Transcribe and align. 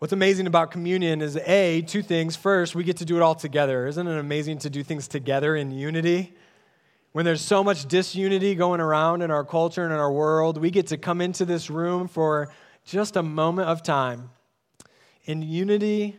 What's 0.00 0.12
amazing 0.12 0.48
about 0.48 0.72
communion 0.72 1.22
is 1.22 1.36
A, 1.36 1.80
two 1.82 2.02
things. 2.02 2.34
First, 2.34 2.74
we 2.74 2.82
get 2.82 2.96
to 2.96 3.04
do 3.04 3.16
it 3.16 3.22
all 3.22 3.36
together. 3.36 3.86
Isn't 3.86 4.06
it 4.08 4.18
amazing 4.18 4.58
to 4.58 4.70
do 4.70 4.82
things 4.82 5.06
together 5.06 5.54
in 5.54 5.70
unity? 5.70 6.34
When 7.12 7.24
there's 7.24 7.40
so 7.40 7.62
much 7.62 7.86
disunity 7.86 8.56
going 8.56 8.80
around 8.80 9.22
in 9.22 9.30
our 9.30 9.44
culture 9.44 9.84
and 9.84 9.92
in 9.92 9.98
our 10.00 10.12
world, 10.12 10.58
we 10.58 10.72
get 10.72 10.88
to 10.88 10.98
come 10.98 11.20
into 11.20 11.44
this 11.44 11.70
room 11.70 12.08
for 12.08 12.52
just 12.84 13.14
a 13.14 13.22
moment 13.22 13.68
of 13.68 13.84
time 13.84 14.30
in 15.26 15.42
unity, 15.42 16.18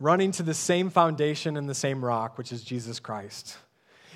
running 0.00 0.32
to 0.32 0.42
the 0.42 0.54
same 0.54 0.88
foundation 0.88 1.58
and 1.58 1.68
the 1.68 1.74
same 1.74 2.02
rock, 2.02 2.38
which 2.38 2.52
is 2.52 2.64
Jesus 2.64 2.98
Christ. 2.98 3.58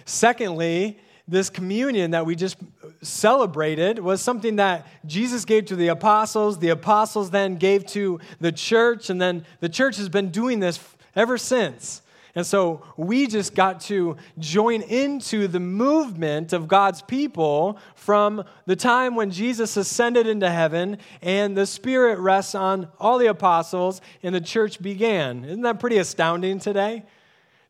Secondly, 0.06 0.98
this 1.28 1.50
communion 1.50 2.12
that 2.12 2.24
we 2.24 2.36
just 2.36 2.56
celebrated 3.02 3.98
was 3.98 4.20
something 4.20 4.56
that 4.56 4.86
Jesus 5.06 5.44
gave 5.44 5.66
to 5.66 5.76
the 5.76 5.88
apostles. 5.88 6.58
The 6.58 6.68
apostles 6.68 7.30
then 7.30 7.56
gave 7.56 7.84
to 7.86 8.20
the 8.40 8.52
church, 8.52 9.10
and 9.10 9.20
then 9.20 9.44
the 9.60 9.68
church 9.68 9.96
has 9.96 10.08
been 10.08 10.30
doing 10.30 10.60
this 10.60 10.78
ever 11.14 11.36
since. 11.36 12.02
And 12.36 12.46
so 12.46 12.82
we 12.98 13.26
just 13.26 13.54
got 13.54 13.80
to 13.82 14.18
join 14.38 14.82
into 14.82 15.48
the 15.48 15.58
movement 15.58 16.52
of 16.52 16.68
God's 16.68 17.00
people 17.00 17.78
from 17.94 18.44
the 18.66 18.76
time 18.76 19.14
when 19.16 19.30
Jesus 19.30 19.78
ascended 19.78 20.26
into 20.26 20.50
heaven 20.50 20.98
and 21.22 21.56
the 21.56 21.64
Spirit 21.64 22.18
rests 22.18 22.54
on 22.54 22.88
all 23.00 23.16
the 23.16 23.28
apostles 23.28 24.02
and 24.22 24.34
the 24.34 24.40
church 24.42 24.82
began. 24.82 25.46
Isn't 25.46 25.62
that 25.62 25.80
pretty 25.80 25.96
astounding 25.96 26.58
today? 26.58 27.04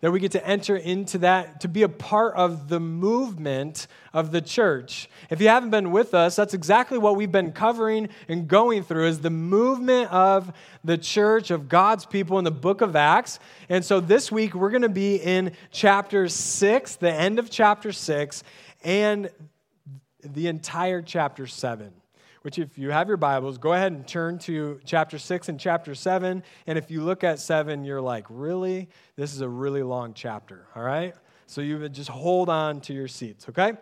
That 0.06 0.12
we 0.12 0.20
get 0.20 0.30
to 0.30 0.46
enter 0.46 0.77
into 0.77 1.19
that, 1.19 1.62
to 1.62 1.66
be 1.66 1.83
a 1.83 1.88
part 1.88 2.37
of 2.37 2.69
the 2.69 2.78
movement 2.78 3.88
of 4.12 4.30
the 4.30 4.41
church. 4.41 5.10
If 5.30 5.41
you 5.41 5.48
haven't 5.48 5.70
been 5.70 5.91
with 5.91 6.15
us, 6.15 6.37
that's 6.37 6.55
exactly 6.55 6.96
what 6.96 7.16
we've 7.16 7.32
been 7.32 7.51
covering 7.51 8.10
and 8.29 8.46
going 8.46 8.84
through 8.84 9.09
is 9.09 9.19
the 9.19 9.30
movement 9.30 10.12
of 10.12 10.52
the 10.84 10.96
church, 10.96 11.51
of 11.51 11.68
God's 11.68 12.07
people 12.07 12.38
in 12.38 12.45
the 12.45 12.52
book 12.52 12.82
of 12.82 12.95
Acts. 12.95 13.40
And 13.68 13.85
so 13.85 13.98
this 13.98 14.30
week 14.30 14.54
we're 14.54 14.71
going 14.71 14.82
to 14.82 14.88
be 14.88 15.16
in 15.16 15.51
chapter 15.73 16.29
6, 16.29 16.96
the 16.96 17.13
end 17.13 17.41
of 17.41 17.51
chapter 17.51 17.91
6, 17.91 18.45
and 18.85 19.29
the 20.23 20.46
entire 20.46 21.02
chapter 21.02 21.48
7 21.48 21.93
which, 22.46 22.60
if 22.60 22.78
you 22.78 22.92
have 22.92 23.08
your 23.08 23.16
Bibles, 23.16 23.58
go 23.58 23.72
ahead 23.72 23.90
and 23.90 24.06
turn 24.06 24.38
to 24.38 24.78
chapter 24.84 25.18
6 25.18 25.48
and 25.48 25.58
chapter 25.58 25.96
7. 25.96 26.44
And 26.68 26.78
if 26.78 26.92
you 26.92 27.00
look 27.02 27.24
at 27.24 27.40
7, 27.40 27.84
you're 27.84 28.00
like, 28.00 28.24
really? 28.30 28.88
This 29.16 29.34
is 29.34 29.40
a 29.40 29.48
really 29.48 29.82
long 29.82 30.14
chapter, 30.14 30.68
all 30.76 30.84
right? 30.84 31.12
So 31.48 31.60
you 31.60 31.88
just 31.88 32.08
hold 32.08 32.48
on 32.48 32.80
to 32.82 32.92
your 32.92 33.08
seats, 33.08 33.48
okay? 33.48 33.72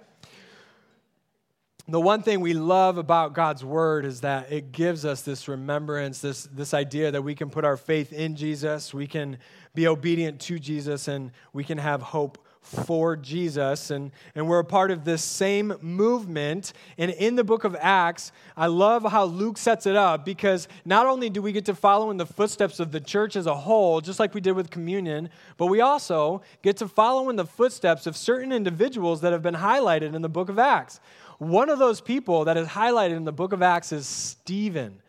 The 1.88 2.00
one 2.00 2.22
thing 2.22 2.40
we 2.40 2.54
love 2.54 2.96
about 2.96 3.34
God's 3.34 3.62
word 3.62 4.06
is 4.06 4.22
that 4.22 4.50
it 4.50 4.72
gives 4.72 5.04
us 5.04 5.20
this 5.20 5.46
remembrance, 5.46 6.22
this, 6.22 6.44
this 6.44 6.72
idea 6.72 7.10
that 7.10 7.20
we 7.20 7.34
can 7.34 7.50
put 7.50 7.66
our 7.66 7.76
faith 7.76 8.14
in 8.14 8.34
Jesus, 8.34 8.94
we 8.94 9.06
can 9.06 9.36
be 9.74 9.86
obedient 9.86 10.40
to 10.40 10.58
Jesus, 10.58 11.06
and 11.06 11.32
we 11.52 11.64
can 11.64 11.76
have 11.76 12.00
hope 12.00 12.38
for 12.64 13.16
Jesus. 13.16 13.90
And, 13.90 14.10
and 14.34 14.48
we're 14.48 14.58
a 14.58 14.64
part 14.64 14.90
of 14.90 15.04
this 15.04 15.22
same 15.22 15.74
movement. 15.80 16.72
And 16.98 17.10
in 17.10 17.36
the 17.36 17.44
book 17.44 17.64
of 17.64 17.76
Acts, 17.78 18.32
I 18.56 18.66
love 18.66 19.04
how 19.04 19.24
Luke 19.24 19.58
sets 19.58 19.86
it 19.86 19.94
up 19.94 20.24
because 20.24 20.66
not 20.84 21.06
only 21.06 21.30
do 21.30 21.42
we 21.42 21.52
get 21.52 21.66
to 21.66 21.74
follow 21.74 22.10
in 22.10 22.16
the 22.16 22.26
footsteps 22.26 22.80
of 22.80 22.90
the 22.90 23.00
church 23.00 23.36
as 23.36 23.46
a 23.46 23.54
whole, 23.54 24.00
just 24.00 24.18
like 24.18 24.34
we 24.34 24.40
did 24.40 24.52
with 24.52 24.70
communion, 24.70 25.28
but 25.56 25.66
we 25.66 25.80
also 25.80 26.42
get 26.62 26.76
to 26.78 26.88
follow 26.88 27.28
in 27.30 27.36
the 27.36 27.46
footsteps 27.46 28.06
of 28.06 28.16
certain 28.16 28.50
individuals 28.50 29.20
that 29.20 29.32
have 29.32 29.42
been 29.42 29.54
highlighted 29.54 30.14
in 30.14 30.22
the 30.22 30.28
book 30.28 30.48
of 30.48 30.58
Acts. 30.58 31.00
One 31.38 31.68
of 31.68 31.78
those 31.78 32.00
people 32.00 32.44
that 32.46 32.56
is 32.56 32.68
highlighted 32.68 33.16
in 33.16 33.24
the 33.24 33.32
book 33.32 33.52
of 33.52 33.62
Acts 33.62 33.92
is 33.92 34.06
Stephen. 34.06 35.00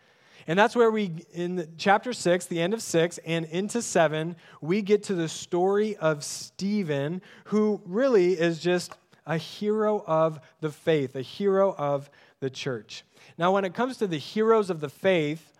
And 0.48 0.60
that's 0.60 0.76
where 0.76 0.92
we, 0.92 1.26
in 1.34 1.68
chapter 1.78 2.14
6, 2.14 2.46
the 2.46 2.62
end 2.62 2.74
of 2.74 2.82
6, 2.82 3.18
and 3.26 3.46
into 3.46 3.82
7, 3.82 4.36
we 4.62 4.82
get 4.82 5.04
to 5.04 5.16
the 5.16 5.28
story 5.28 5.96
of 5.98 6.24
Stephen, 6.24 7.22
who 7.46 7.82
really 7.86 8.34
is 8.34 8.60
just 8.60 8.96
a 9.26 9.38
hero 9.38 10.04
of 10.06 10.40
the 10.62 10.70
faith, 10.70 11.16
a 11.16 11.22
hero 11.22 11.74
of 11.78 12.10
the 12.42 12.50
church. 12.50 13.04
Now, 13.38 13.52
when 13.54 13.66
it 13.66 13.74
comes 13.74 13.98
to 13.98 14.08
the 14.08 14.20
heroes 14.20 14.70
of 14.70 14.82
the 14.82 14.90
faith, 14.90 15.54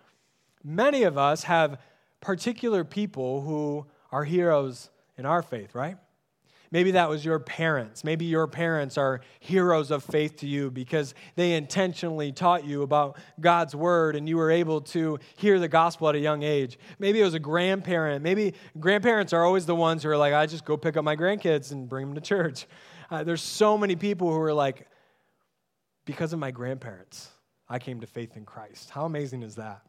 many 0.64 1.04
of 1.04 1.18
us 1.18 1.44
have 1.44 1.82
particular 2.22 2.84
people 2.84 3.42
who 3.42 3.88
are 4.12 4.24
heroes 4.24 4.92
in 5.18 5.26
our 5.26 5.42
faith, 5.42 5.74
right? 5.74 5.98
Maybe 6.76 6.92
that 6.92 7.08
was 7.08 7.24
your 7.24 7.40
parents. 7.40 8.04
Maybe 8.04 8.26
your 8.26 8.48
parents 8.48 8.98
are 8.98 9.22
heroes 9.40 9.92
of 9.92 10.04
faith 10.04 10.36
to 10.40 10.46
you 10.46 10.70
because 10.70 11.16
they 11.38 11.54
intentionally 11.54 12.34
taught 12.34 12.66
you 12.66 12.82
about 12.82 13.18
God's 13.40 13.74
word 13.74 14.18
and 14.18 14.28
you 14.28 14.36
were 14.36 14.52
able 14.52 14.82
to 14.82 15.18
hear 15.38 15.58
the 15.58 15.70
gospel 15.70 16.10
at 16.10 16.16
a 16.16 16.20
young 16.20 16.44
age. 16.44 16.78
Maybe 17.00 17.22
it 17.22 17.24
was 17.24 17.34
a 17.34 17.40
grandparent. 17.40 18.24
Maybe 18.24 18.56
grandparents 18.78 19.32
are 19.32 19.46
always 19.46 19.66
the 19.66 19.74
ones 19.74 20.04
who 20.04 20.10
are 20.10 20.18
like, 20.18 20.34
I 20.34 20.48
just 20.48 20.66
go 20.66 20.76
pick 20.76 20.98
up 20.98 21.06
my 21.06 21.16
grandkids 21.16 21.72
and 21.72 21.88
bring 21.88 22.08
them 22.08 22.16
to 22.16 22.20
church. 22.20 22.68
Uh, 23.10 23.24
there's 23.24 23.42
so 23.42 23.78
many 23.78 23.96
people 23.96 24.30
who 24.30 24.42
are 24.42 24.54
like, 24.54 24.86
because 26.04 26.34
of 26.34 26.40
my 26.40 26.52
grandparents, 26.52 27.30
I 27.70 27.80
came 27.80 28.02
to 28.02 28.08
faith 28.08 28.36
in 28.36 28.44
Christ. 28.44 28.90
How 28.90 29.06
amazing 29.06 29.44
is 29.44 29.56
that? 29.56 29.82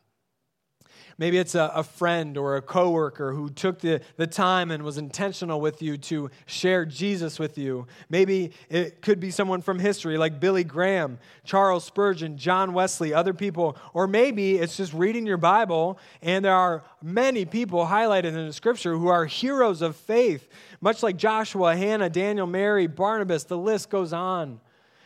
Maybe 1.18 1.38
it's 1.38 1.54
a, 1.54 1.72
a, 1.74 1.82
friend 1.82 2.36
or 2.36 2.56
a 2.56 2.62
coworker 2.62 3.32
who 3.32 3.48
took 3.48 3.78
the, 3.78 4.02
the 4.16 4.26
time 4.26 4.70
and 4.70 4.82
was 4.82 4.98
intentional 4.98 5.60
with 5.60 5.80
you 5.80 5.96
to 5.96 6.30
share 6.44 6.84
Jesus 6.84 7.38
with 7.38 7.56
you. 7.56 7.86
Maybe 8.10 8.52
it 8.68 9.00
could 9.00 9.18
be 9.18 9.30
someone 9.30 9.62
from 9.62 9.78
history 9.78 10.18
like 10.18 10.40
Billy 10.40 10.62
Graham, 10.64 11.18
Charles 11.44 11.84
Spurgeon, 11.84 12.36
John 12.36 12.74
Wesley, 12.74 13.14
other 13.14 13.32
people. 13.32 13.78
Or 13.94 14.06
maybe 14.06 14.56
it's 14.56 14.76
just 14.76 14.92
reading 14.92 15.26
your 15.26 15.38
Bible 15.38 15.98
and 16.20 16.44
there 16.44 16.54
are 16.54 16.84
many 17.02 17.46
people 17.46 17.86
highlighted 17.86 18.24
in 18.24 18.46
the 18.46 18.52
scripture 18.52 18.96
who 18.96 19.08
are 19.08 19.24
heroes 19.24 19.80
of 19.80 19.96
faith, 19.96 20.48
much 20.82 21.02
like 21.02 21.16
Joshua, 21.16 21.74
Hannah, 21.74 22.10
Daniel, 22.10 22.46
Mary, 22.46 22.86
Barnabas. 22.86 23.44
The 23.44 23.56
list 23.56 23.88
goes 23.88 24.12
on. 24.12 24.60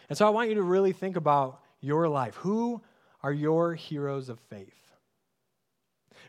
And 0.08 0.18
so 0.18 0.26
I 0.26 0.30
want 0.30 0.48
you 0.48 0.56
to 0.56 0.62
really 0.62 0.92
think 0.92 1.16
about 1.16 1.60
your 1.80 2.08
life. 2.08 2.34
Who 2.36 2.82
are 3.22 3.32
your 3.32 3.74
heroes 3.74 4.28
of 4.28 4.40
faith? 4.50 4.79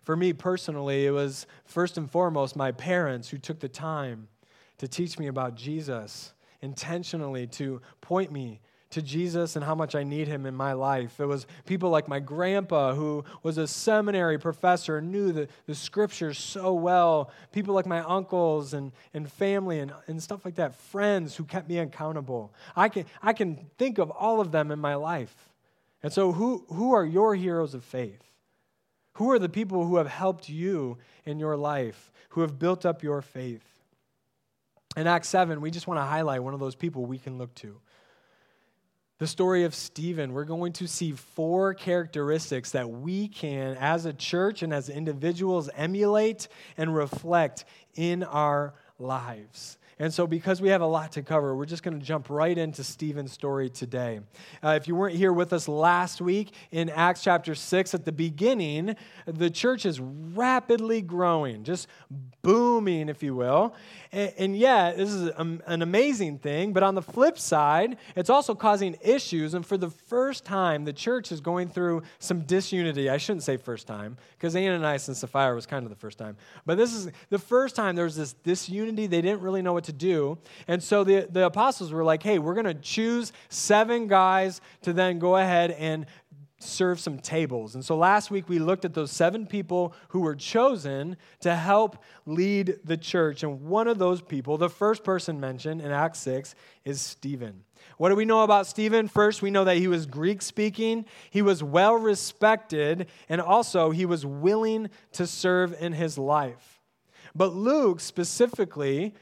For 0.01 0.16
me 0.16 0.34
personally, 0.34 1.06
it 1.06 1.12
was 1.12 1.45
first 1.66 1.97
and 1.97 2.09
foremost 2.09 2.56
my 2.56 2.72
parents 2.72 3.29
who 3.29 3.38
took 3.38 3.59
the 3.59 3.69
time 3.69 4.28
to 4.79 4.88
teach 4.88 5.19
me 5.19 5.28
about 5.28 5.56
Jesus, 5.56 6.34
intentionally 6.62 7.45
to 7.47 7.81
point 8.01 8.31
me 8.31 8.59
to 8.91 9.01
Jesus 9.01 9.56
and 9.56 9.63
how 9.63 9.73
much 9.73 9.95
I 9.95 10.03
need 10.03 10.28
him 10.28 10.45
in 10.45 10.53
my 10.53 10.73
life. 10.73 11.19
It 11.19 11.25
was 11.25 11.47
people 11.66 11.90
like 11.90 12.07
my 12.07 12.19
grandpa, 12.19 12.94
who 12.94 13.23
was 13.41 13.57
a 13.57 13.67
seminary 13.67 14.38
professor 14.38 14.97
and 14.97 15.11
knew 15.11 15.31
the, 15.31 15.47
the 15.66 15.75
scriptures 15.75 16.38
so 16.38 16.73
well. 16.73 17.31
People 17.51 17.73
like 17.73 17.85
my 17.85 18.00
uncles 18.00 18.73
and, 18.73 18.91
and 19.13 19.31
family 19.31 19.79
and, 19.79 19.94
and 20.07 20.22
stuff 20.22 20.44
like 20.44 20.56
that. 20.56 20.75
Friends 20.75 21.35
who 21.35 21.45
kept 21.45 21.69
me 21.69 21.78
accountable. 21.79 22.53
I 22.75 22.90
can, 22.90 23.06
I 23.22 23.34
can 23.34 23.69
think 23.78 23.97
of 23.97 24.11
all 24.11 24.41
of 24.41 24.51
them 24.51 24.72
in 24.72 24.79
my 24.79 24.95
life. 24.95 25.50
And 26.03 26.11
so, 26.11 26.31
who, 26.31 26.66
who 26.69 26.94
are 26.94 27.06
your 27.06 27.35
heroes 27.35 27.73
of 27.73 27.84
faith? 27.84 28.30
Who 29.13 29.31
are 29.31 29.39
the 29.39 29.49
people 29.49 29.85
who 29.85 29.97
have 29.97 30.07
helped 30.07 30.49
you 30.49 30.97
in 31.25 31.39
your 31.39 31.57
life, 31.57 32.11
who 32.29 32.41
have 32.41 32.57
built 32.57 32.85
up 32.85 33.03
your 33.03 33.22
faith? 33.22 33.66
In 34.95 35.07
Acts 35.07 35.29
7, 35.29 35.61
we 35.61 35.72
just 35.72 35.88
want 35.88 35.99
to 35.99 36.03
highlight 36.05 36.44
one 36.44 36.53
of 36.53 36.59
those 36.59 36.75
people 36.75 37.05
we 37.05 37.17
can 37.17 37.38
look 37.38 37.53
to. 37.55 37.79
The 39.19 39.27
story 39.27 39.66
of 39.66 39.75
Stephen, 39.75 40.33
we're 40.33 40.45
going 40.45 40.73
to 40.73 40.88
see 40.88 41.11
four 41.11 41.75
characteristics 41.75 42.72
that 42.72 42.89
we 42.89 43.27
can, 43.27 43.77
as 43.77 44.05
a 44.05 44.13
church 44.13 44.63
and 44.63 44.73
as 44.73 44.89
individuals, 44.89 45.69
emulate 45.75 46.47
and 46.75 46.95
reflect 46.95 47.66
in 47.93 48.23
our 48.23 48.73
lives. 48.97 49.78
And 50.01 50.12
so, 50.12 50.25
because 50.25 50.63
we 50.63 50.69
have 50.69 50.81
a 50.81 50.88
lot 50.88 51.12
to 51.12 51.22
cover, 51.22 51.56
we're 51.56 51.67
just 51.67 51.84
going 51.84 52.00
to 52.00 52.03
jump 52.03 52.31
right 52.31 52.57
into 52.57 52.84
Stephen's 52.84 53.31
story 53.31 53.69
today. 53.69 54.22
Uh, 54.63 54.69
if 54.69 54.88
you 54.88 54.95
weren't 54.95 55.16
here 55.16 55.31
with 55.31 55.53
us 55.53 55.67
last 55.67 56.22
week 56.22 56.56
in 56.72 56.89
Acts 56.89 57.22
chapter 57.22 57.53
6, 57.53 57.93
at 57.93 58.03
the 58.03 58.11
beginning, 58.11 58.96
the 59.28 59.52
church 59.52 59.85
is 59.85 59.99
rapidly 59.99 61.03
growing, 61.03 61.64
just 61.64 61.87
booming, 62.41 63.09
if 63.09 63.22
you 63.22 63.35
will. 63.35 63.75
And, 64.11 64.34
and 64.40 64.58
yet, 64.58 64.97
this 64.97 65.11
is 65.11 65.28
a, 65.28 65.59
an 65.67 65.84
amazing 65.84 66.40
thing, 66.40 66.73
but 66.73 66.81
on 66.81 66.96
the 66.96 67.03
flip 67.03 67.37
side, 67.37 67.97
it's 68.16 68.31
also 68.31 68.55
causing 68.55 68.97
issues. 69.03 69.53
And 69.53 69.64
for 69.64 69.78
the 69.78 69.91
first 69.91 70.46
time, 70.46 70.84
the 70.84 70.93
church 70.93 71.31
is 71.31 71.41
going 71.41 71.70
through 71.70 72.02
some 72.17 72.41
disunity. 72.41 73.08
I 73.08 73.17
shouldn't 73.17 73.43
say 73.43 73.55
first 73.55 73.85
time, 73.85 74.17
because 74.31 74.55
Ananias 74.55 75.08
and 75.08 75.16
Sapphira 75.16 75.53
was 75.53 75.67
kind 75.67 75.84
of 75.84 75.91
the 75.91 75.96
first 75.96 76.17
time. 76.17 76.37
But 76.66 76.79
this 76.79 76.91
is 76.96 77.11
the 77.29 77.37
first 77.37 77.75
time 77.75 77.96
there 77.96 78.05
was 78.05 78.16
this 78.16 78.34
disunity. 78.34 79.05
They 79.05 79.22
didn't 79.22 79.41
really 79.41 79.61
know 79.61 79.73
what 79.73 79.84
to 79.84 79.91
to 79.91 79.97
do. 79.97 80.38
And 80.67 80.82
so 80.82 81.03
the, 81.03 81.28
the 81.29 81.46
apostles 81.46 81.91
were 81.91 82.03
like, 82.03 82.23
hey, 82.23 82.40
we're 82.40 82.53
going 82.53 82.66
to 82.66 82.73
choose 82.73 83.32
seven 83.49 84.08
guys 84.08 84.61
to 84.84 84.93
then 84.93 85.20
go 85.20 85.38
ahead 85.38 85.72
and 85.72 86.05
serve 86.64 86.99
some 86.99 87.17
tables. 87.20 87.76
And 87.76 87.84
so 87.84 87.97
last 87.97 88.32
week 88.32 88.47
we 88.47 88.59
looked 88.59 88.85
at 88.85 88.93
those 88.93 89.11
seven 89.11 89.47
people 89.47 89.93
who 90.09 90.22
were 90.22 90.35
chosen 90.35 91.17
to 91.41 91.55
help 91.55 91.97
lead 92.26 92.79
the 92.84 92.97
church. 92.97 93.43
And 93.43 93.61
one 93.61 93.88
of 93.88 93.97
those 93.97 94.22
people, 94.22 94.58
the 94.58 94.70
first 94.70 95.03
person 95.03 95.40
mentioned 95.40 95.82
in 95.82 95.91
Acts 95.91 96.20
6, 96.20 96.55
is 96.85 97.02
Stephen. 97.02 97.64
What 97.97 98.09
do 98.09 98.16
we 98.16 98.26
know 98.26 98.44
about 98.44 98.67
Stephen? 98.67 99.08
First, 99.08 99.41
we 99.41 99.52
know 99.52 99.64
that 99.64 99.78
he 99.78 99.87
was 99.87 100.05
Greek 100.05 100.41
speaking, 100.41 101.05
he 101.29 101.41
was 101.41 101.64
well 101.64 101.96
respected, 101.96 103.08
and 103.28 103.41
also 103.41 103.90
he 103.90 104.05
was 104.05 104.26
willing 104.26 104.90
to 105.14 105.26
serve 105.26 105.76
in 105.79 105.94
his 105.94 106.17
life. 106.17 106.79
But 107.35 107.55
Luke 107.55 107.99
specifically 107.99 109.14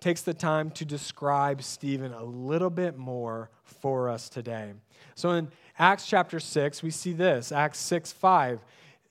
takes 0.00 0.22
the 0.22 0.34
time 0.34 0.70
to 0.72 0.84
describe 0.84 1.62
Stephen 1.62 2.12
a 2.12 2.24
little 2.24 2.70
bit 2.70 2.96
more 2.96 3.50
for 3.64 4.08
us 4.08 4.28
today. 4.28 4.72
So 5.14 5.32
in 5.32 5.48
Acts 5.78 6.06
chapter 6.06 6.40
6, 6.40 6.82
we 6.82 6.90
see 6.90 7.12
this 7.12 7.52
Acts 7.52 7.78
6 7.80 8.12
5. 8.12 8.60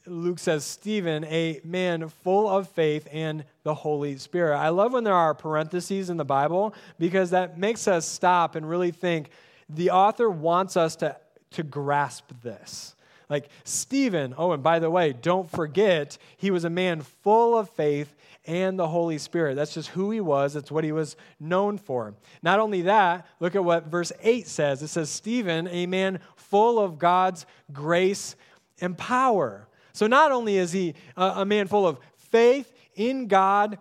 Luke 0.05 0.39
says, 0.39 0.65
Stephen, 0.65 1.23
a 1.25 1.59
man 1.63 2.09
full 2.09 2.49
of 2.49 2.67
faith 2.69 3.07
and 3.11 3.43
the 3.63 3.73
Holy 3.73 4.17
Spirit. 4.17 4.57
I 4.57 4.69
love 4.69 4.93
when 4.93 5.03
there 5.03 5.13
are 5.13 5.35
parentheses 5.35 6.09
in 6.09 6.17
the 6.17 6.25
Bible 6.25 6.73
because 6.97 7.29
that 7.29 7.59
makes 7.59 7.87
us 7.87 8.07
stop 8.07 8.55
and 8.55 8.67
really 8.67 8.91
think 8.91 9.29
the 9.67 9.91
author 9.91 10.29
wants 10.29 10.75
us 10.77 10.95
to, 10.97 11.15
to 11.51 11.63
grasp 11.63 12.31
this. 12.41 12.95
Like 13.29 13.49
Stephen, 13.63 14.33
oh, 14.37 14.53
and 14.53 14.63
by 14.63 14.79
the 14.79 14.89
way, 14.89 15.13
don't 15.13 15.49
forget, 15.49 16.17
he 16.37 16.49
was 16.49 16.63
a 16.63 16.69
man 16.69 17.01
full 17.01 17.57
of 17.57 17.69
faith 17.69 18.15
and 18.45 18.79
the 18.79 18.87
Holy 18.87 19.19
Spirit. 19.19 19.55
That's 19.55 19.73
just 19.73 19.89
who 19.89 20.09
he 20.09 20.19
was, 20.19 20.53
that's 20.53 20.71
what 20.71 20.83
he 20.83 20.91
was 20.91 21.15
known 21.39 21.77
for. 21.77 22.15
Not 22.41 22.59
only 22.59 22.81
that, 22.83 23.27
look 23.39 23.55
at 23.55 23.63
what 23.63 23.85
verse 23.85 24.11
8 24.21 24.47
says. 24.47 24.81
It 24.81 24.87
says, 24.87 25.11
Stephen, 25.11 25.67
a 25.67 25.85
man 25.85 26.19
full 26.35 26.79
of 26.79 26.97
God's 26.97 27.45
grace 27.71 28.35
and 28.81 28.97
power. 28.97 29.67
So 29.93 30.07
not 30.07 30.31
only 30.31 30.57
is 30.57 30.71
he 30.71 30.95
a, 31.15 31.45
man 31.45 31.67
full 31.67 31.87
of 31.87 31.99
faith 32.17 32.73
in 32.95 33.27
God, 33.27 33.77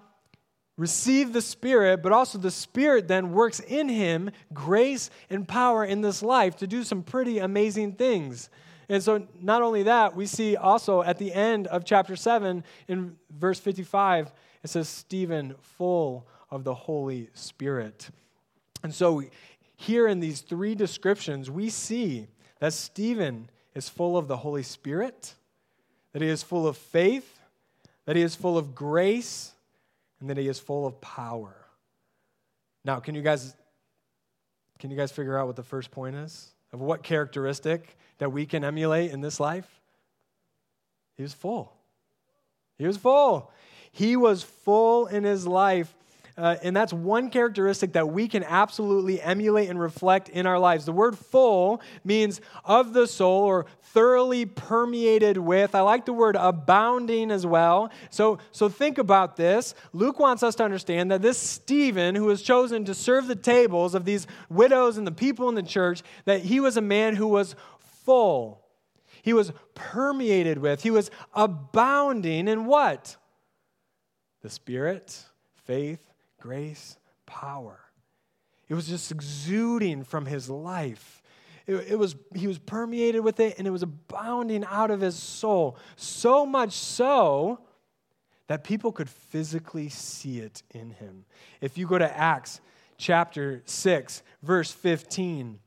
receive 0.77 1.33
the 1.33 1.41
Spirit, 1.41 2.03
but 2.03 2.13
also 2.13 2.37
the 2.37 2.51
Spirit 2.51 3.09
then 3.09 3.33
works 3.33 3.61
in 3.61 3.89
him 3.89 4.31
grace 4.53 5.09
and 5.31 5.49
power 5.49 5.85
in 5.85 6.03
this 6.03 6.23
life 6.23 6.57
to 6.57 6.67
do 6.67 6.83
some 6.85 7.03
pretty 7.03 7.39
amazing 7.39 7.93
things. 7.93 8.51
And 8.89 9.03
so, 9.03 9.27
not 9.41 9.63
only 9.63 9.83
that, 9.85 10.17
we 10.17 10.27
see 10.27 10.57
also 10.57 11.03
at 11.03 11.19
the 11.19 11.33
end 11.33 11.67
of 11.67 11.85
chapter 11.85 12.17
7, 12.17 12.65
in 12.89 13.17
verse 13.31 13.61
55, 13.61 14.33
it 14.63 14.71
says, 14.71 14.89
Stephen, 14.89 15.55
full 15.61 16.27
of 16.51 16.65
the 16.65 16.75
Holy 16.75 17.29
Spirit. 17.35 18.09
And 18.83 18.95
so, 18.95 19.23
here 19.77 20.09
in 20.09 20.21
these 20.21 20.41
three 20.41 20.75
descriptions, 20.75 21.51
we 21.51 21.69
see 21.69 22.29
that 22.61 22.73
Stephen 22.73 23.51
is 23.75 23.89
full 23.89 24.17
of 24.17 24.27
the 24.27 24.39
Holy 24.39 24.63
Spirit, 24.63 25.35
that 26.13 26.23
he 26.23 26.29
is 26.29 26.43
full 26.43 26.67
of 26.67 26.77
faith, 26.77 27.39
that 28.07 28.17
he 28.17 28.23
is 28.23 28.35
full 28.35 28.57
of 28.57 28.75
grace, 28.75 29.53
and 30.21 30.31
that 30.31 30.39
he 30.39 30.49
is 30.49 30.59
full 30.59 30.87
of 30.87 31.01
power. 31.01 31.55
Now, 32.85 33.01
can 33.01 33.15
you 33.15 33.23
guys 33.23 33.55
can 34.79 34.91
you 34.91 34.97
guys 34.97 35.11
figure 35.11 35.37
out 35.37 35.49
what 35.49 35.57
the 35.57 35.63
first 35.65 35.91
point 35.91 36.15
is? 36.15 36.53
Of 36.73 36.81
what 36.81 37.03
characteristic 37.03 37.97
that 38.19 38.31
we 38.31 38.47
can 38.47 38.65
emulate 38.65 39.11
in 39.11 39.21
this 39.21 39.41
life? 39.41 39.81
He 41.17 41.23
was 41.23 41.33
full. 41.33 41.73
He 42.77 42.87
was 42.87 42.97
full. 42.97 43.51
He 43.91 44.17
was 44.17 44.43
full 44.43 45.07
in 45.07 45.25
his 45.25 45.47
life. 45.47 45.95
Uh, 46.39 46.57
and 46.63 46.77
that's 46.77 46.93
one 46.93 47.31
characteristic 47.31 47.95
that 47.95 48.09
we 48.09 48.29
can 48.29 48.45
absolutely 48.45 49.21
emulate 49.21 49.69
and 49.69 49.81
reflect 49.81 50.29
in 50.29 50.47
our 50.47 50.59
lives. 50.59 50.85
The 50.85 50.93
word 50.93 51.19
full 51.19 51.83
means 52.05 52.41
of 52.65 52.93
the 52.93 53.09
soul 53.09 53.43
or 53.43 53.67
thoroughly 53.83 54.47
permeated 54.47 55.37
with. 55.37 55.75
I 55.75 55.81
like 55.81 56.07
the 56.07 56.13
word 56.13 56.37
abounding 56.39 57.33
as 57.33 57.45
well. 57.45 57.91
So, 58.11 58.39
so 58.53 58.69
think 58.69 58.99
about 58.99 59.37
this. 59.37 59.75
Luke 59.93 60.21
wants 60.21 60.45
us 60.45 60.55
to 60.57 60.65
understand 60.65 61.11
that 61.11 61.23
this 61.23 61.39
Stephen, 61.39 62.15
who 62.15 62.27
was 62.27 62.41
chosen 62.41 62.85
to 62.85 62.95
serve 62.95 63.27
the 63.27 63.35
tables 63.35 63.97
of 63.97 64.05
these 64.05 64.29
widows 64.49 64.97
and 64.97 65.07
the 65.07 65.13
people 65.13 65.49
in 65.49 65.57
the 65.57 65.63
church, 65.63 66.03
that 66.25 66.43
he 66.43 66.61
was 66.61 66.77
a 66.77 66.83
man 66.83 67.17
who 67.17 67.27
was 67.27 67.57
full. 68.05 68.65
He 69.23 69.33
was 69.33 69.51
permeated 69.75 70.59
with, 70.59 70.85
he 70.85 70.93
was 70.93 71.11
abounding 71.35 72.47
in 72.47 72.67
what? 72.67 73.17
The 74.43 74.51
Spirit, 74.51 75.25
faith, 75.65 76.08
grace, 76.39 76.97
power. 77.27 77.79
It 78.69 78.75
was 78.75 78.87
just 78.87 79.11
exuding 79.11 80.05
from 80.05 80.27
his 80.27 80.51
life. 80.51 81.23
It, 81.67 81.75
it, 81.91 81.99
was, 81.99 82.17
he 82.35 82.47
was 82.47 82.59
permeated 82.59 83.23
with 83.23 83.41
it 83.41 83.59
and 83.59 83.67
it 83.67 83.71
was 83.71 83.83
abounding 83.83 84.65
out 84.65 84.91
of 84.91 85.01
his 85.01 85.17
soul. 85.17 85.79
So 85.97 86.47
much 86.47 86.73
so 86.73 87.61
that 88.47 88.65
people 88.65 88.93
could 88.93 89.09
physically 89.09 89.89
see 89.89 90.39
it 90.41 90.63
in 90.71 90.91
him. 90.91 91.25
If 91.61 91.79
you 91.79 91.87
go 91.87 91.99
to 91.99 92.17
Acts 92.17 92.61
chapter 92.97 93.63
6, 93.67 94.23
verse 94.43 94.73
15, 94.73 95.61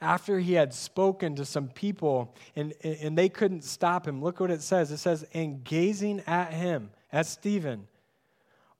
after 0.00 0.38
he 0.38 0.54
had 0.54 0.74
spoken 0.74 1.36
to 1.36 1.44
some 1.44 1.68
people 1.68 2.34
and, 2.54 2.74
and 2.82 3.16
they 3.16 3.28
couldn't 3.28 3.64
stop 3.64 4.06
him, 4.06 4.22
look 4.22 4.40
what 4.40 4.50
it 4.50 4.62
says. 4.62 4.90
It 4.90 4.98
says, 4.98 5.24
and 5.32 5.64
gazing 5.64 6.22
at 6.26 6.52
him, 6.52 6.90
at 7.12 7.26
Stephen, 7.26 7.86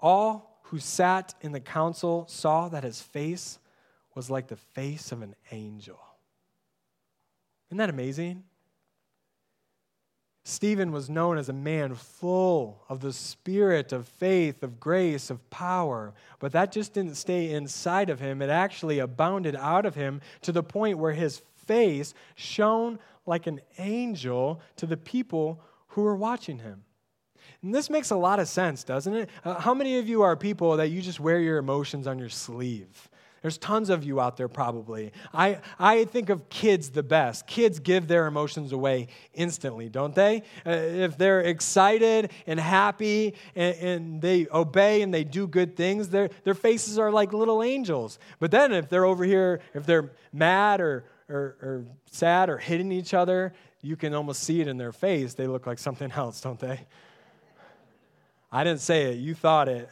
all 0.00 0.55
who 0.70 0.78
sat 0.78 1.34
in 1.40 1.52
the 1.52 1.60
council 1.60 2.26
saw 2.28 2.68
that 2.68 2.84
his 2.84 3.00
face 3.00 3.58
was 4.14 4.30
like 4.30 4.48
the 4.48 4.56
face 4.56 5.12
of 5.12 5.22
an 5.22 5.34
angel. 5.52 5.98
Isn't 7.68 7.78
that 7.78 7.90
amazing? 7.90 8.44
Stephen 10.44 10.92
was 10.92 11.10
known 11.10 11.38
as 11.38 11.48
a 11.48 11.52
man 11.52 11.94
full 11.94 12.84
of 12.88 13.00
the 13.00 13.12
spirit 13.12 13.92
of 13.92 14.06
faith, 14.06 14.62
of 14.62 14.78
grace, 14.78 15.28
of 15.28 15.50
power. 15.50 16.14
But 16.38 16.52
that 16.52 16.70
just 16.70 16.94
didn't 16.94 17.16
stay 17.16 17.52
inside 17.52 18.10
of 18.10 18.20
him. 18.20 18.40
It 18.40 18.48
actually 18.48 19.00
abounded 19.00 19.56
out 19.56 19.84
of 19.84 19.96
him 19.96 20.20
to 20.42 20.52
the 20.52 20.62
point 20.62 20.98
where 20.98 21.12
his 21.12 21.42
face 21.66 22.14
shone 22.36 23.00
like 23.26 23.48
an 23.48 23.60
angel 23.78 24.60
to 24.76 24.86
the 24.86 24.96
people 24.96 25.60
who 25.88 26.02
were 26.02 26.16
watching 26.16 26.60
him. 26.60 26.85
And 27.62 27.74
this 27.74 27.90
makes 27.90 28.10
a 28.10 28.16
lot 28.16 28.38
of 28.38 28.48
sense, 28.48 28.84
doesn't 28.84 29.14
it? 29.14 29.30
Uh, 29.44 29.54
how 29.54 29.74
many 29.74 29.98
of 29.98 30.08
you 30.08 30.22
are 30.22 30.36
people 30.36 30.76
that 30.76 30.88
you 30.88 31.02
just 31.02 31.20
wear 31.20 31.40
your 31.40 31.58
emotions 31.58 32.06
on 32.06 32.18
your 32.18 32.28
sleeve? 32.28 33.08
There's 33.46 33.58
tons 33.58 33.90
of 33.90 34.02
you 34.02 34.20
out 34.20 34.36
there, 34.36 34.48
probably. 34.48 35.12
I, 35.32 35.60
I 35.78 36.04
think 36.06 36.30
of 36.30 36.48
kids 36.48 36.90
the 36.90 37.04
best. 37.04 37.46
Kids 37.46 37.78
give 37.78 38.08
their 38.08 38.26
emotions 38.26 38.72
away 38.72 39.06
instantly, 39.34 39.88
don't 39.88 40.16
they? 40.16 40.42
Uh, 40.66 40.70
if 40.70 41.16
they're 41.16 41.42
excited 41.42 42.32
and 42.48 42.58
happy 42.58 43.34
and, 43.54 43.76
and, 43.76 44.20
they 44.20 44.48
obey 44.52 45.02
and 45.02 45.14
they 45.14 45.22
do 45.22 45.46
good 45.46 45.76
things, 45.76 46.08
their, 46.08 46.30
their 46.42 46.54
faces 46.54 46.98
are 46.98 47.12
like 47.12 47.32
little 47.32 47.62
angels. 47.62 48.18
But 48.40 48.50
then 48.50 48.72
if 48.72 48.88
they're 48.88 49.04
over 49.04 49.22
here, 49.22 49.60
if 49.74 49.86
they're 49.86 50.10
mad 50.32 50.80
or, 50.80 51.04
or, 51.28 51.56
or 51.62 51.84
sad 52.10 52.50
or 52.50 52.58
hitting 52.58 52.90
each 52.90 53.14
other, 53.14 53.52
you 53.80 53.94
can 53.94 54.12
almost 54.12 54.42
see 54.42 54.60
it 54.60 54.66
in 54.66 54.76
their 54.76 54.92
face. 54.92 55.34
They 55.34 55.46
look 55.46 55.68
like 55.68 55.78
something 55.78 56.10
else, 56.10 56.40
don't 56.40 56.58
they? 56.58 56.86
I 58.56 58.64
didn't 58.64 58.80
say 58.80 59.12
it, 59.12 59.18
you 59.18 59.34
thought 59.34 59.68
it. 59.68 59.86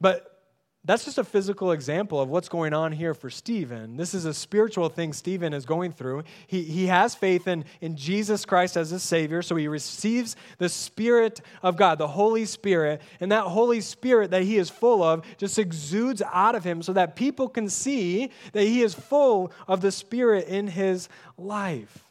But 0.00 0.42
that's 0.86 1.04
just 1.04 1.18
a 1.18 1.24
physical 1.24 1.72
example 1.72 2.18
of 2.18 2.30
what's 2.30 2.48
going 2.48 2.72
on 2.72 2.92
here 2.92 3.12
for 3.12 3.28
Stephen. 3.28 3.98
This 3.98 4.14
is 4.14 4.24
a 4.24 4.32
spiritual 4.32 4.88
thing 4.88 5.12
Stephen 5.12 5.52
is 5.52 5.66
going 5.66 5.92
through. 5.92 6.22
He, 6.46 6.62
he 6.62 6.86
has 6.86 7.14
faith 7.14 7.46
in, 7.46 7.66
in 7.82 7.94
Jesus 7.94 8.46
Christ 8.46 8.78
as 8.78 8.88
his 8.88 9.02
Savior, 9.02 9.42
so 9.42 9.54
he 9.54 9.68
receives 9.68 10.34
the 10.56 10.70
Spirit 10.70 11.42
of 11.62 11.76
God, 11.76 11.98
the 11.98 12.08
Holy 12.08 12.46
Spirit, 12.46 13.02
and 13.20 13.30
that 13.32 13.42
Holy 13.42 13.82
Spirit 13.82 14.30
that 14.30 14.44
he 14.44 14.56
is 14.56 14.70
full 14.70 15.02
of 15.02 15.26
just 15.36 15.58
exudes 15.58 16.22
out 16.32 16.54
of 16.54 16.64
him 16.64 16.80
so 16.80 16.94
that 16.94 17.16
people 17.16 17.50
can 17.50 17.68
see 17.68 18.30
that 18.52 18.64
he 18.64 18.80
is 18.80 18.94
full 18.94 19.52
of 19.68 19.82
the 19.82 19.92
Spirit 19.92 20.48
in 20.48 20.68
his 20.68 21.10
life. 21.36 22.05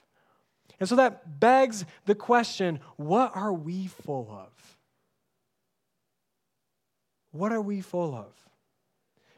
And 0.79 0.89
so 0.89 0.95
that 0.95 1.39
begs 1.39 1.85
the 2.05 2.15
question 2.15 2.79
what 2.97 3.35
are 3.35 3.53
we 3.53 3.87
full 3.87 4.29
of? 4.31 4.77
What 7.31 7.51
are 7.51 7.61
we 7.61 7.81
full 7.81 8.15
of? 8.15 8.33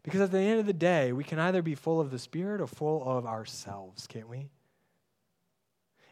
Because 0.03 0.21
at 0.21 0.31
the 0.31 0.39
end 0.39 0.59
of 0.59 0.65
the 0.65 0.73
day, 0.73 1.11
we 1.11 1.23
can 1.23 1.39
either 1.39 1.61
be 1.61 1.75
full 1.75 1.99
of 1.99 2.11
the 2.11 2.19
Spirit 2.19 2.61
or 2.61 2.67
full 2.67 3.03
of 3.03 3.25
ourselves, 3.25 4.07
can't 4.07 4.29
we? 4.29 4.49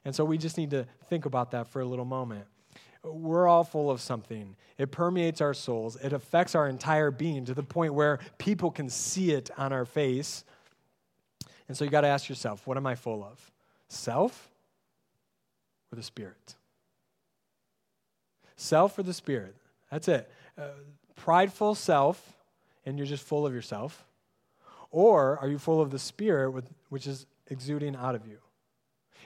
And 0.04 0.14
so 0.14 0.26
we 0.26 0.38
just 0.38 0.58
need 0.58 0.72
to 0.72 0.86
think 1.06 1.26
about 1.26 1.52
that 1.52 1.68
for 1.68 1.82
a 1.82 1.86
little 1.86 2.06
moment. 2.06 2.46
We're 3.04 3.48
all 3.48 3.64
full 3.64 3.90
of 3.92 4.02
something. 4.02 4.56
It 4.78 4.92
permeates 4.92 5.42
our 5.42 5.54
souls, 5.54 5.96
it 5.96 6.12
affects 6.12 6.56
our 6.56 6.68
entire 6.68 7.12
being 7.12 7.46
to 7.46 7.54
the 7.54 7.64
point 7.64 7.94
where 7.94 8.20
people 8.38 8.72
can 8.72 8.90
see 8.90 9.32
it 9.32 9.50
on 9.58 9.72
our 9.72 9.86
face. 9.86 10.44
And 11.68 11.78
so 11.78 11.86
you 11.86 11.92
got 11.92 12.02
to 12.02 12.08
ask 12.08 12.30
yourself 12.30 12.68
what 12.68 12.78
am 12.78 12.86
I 12.86 12.96
full 12.96 13.24
of? 13.24 13.52
Self 13.88 14.50
or 15.92 15.96
the 15.96 16.04
Spirit? 16.04 16.56
Self 18.56 18.98
or 18.98 19.04
the 19.04 19.14
Spirit? 19.14 19.56
That's 19.92 20.08
it. 20.08 20.30
Uh, 20.58 20.70
prideful 21.16 21.76
self, 21.76 22.38
and 22.86 22.98
you're 22.98 23.08
just 23.08 23.24
full 23.24 23.46
of 23.46 23.54
yourself, 23.54 24.06
Or 24.92 25.38
are 25.40 25.50
you 25.50 25.58
full 25.58 25.82
of 25.82 25.92
the 25.92 26.00
Spirit, 26.00 26.64
which 26.90 27.08
is 27.08 27.26
exuding 27.48 27.96
out 27.96 28.16
of 28.16 28.26
you? 28.28 28.38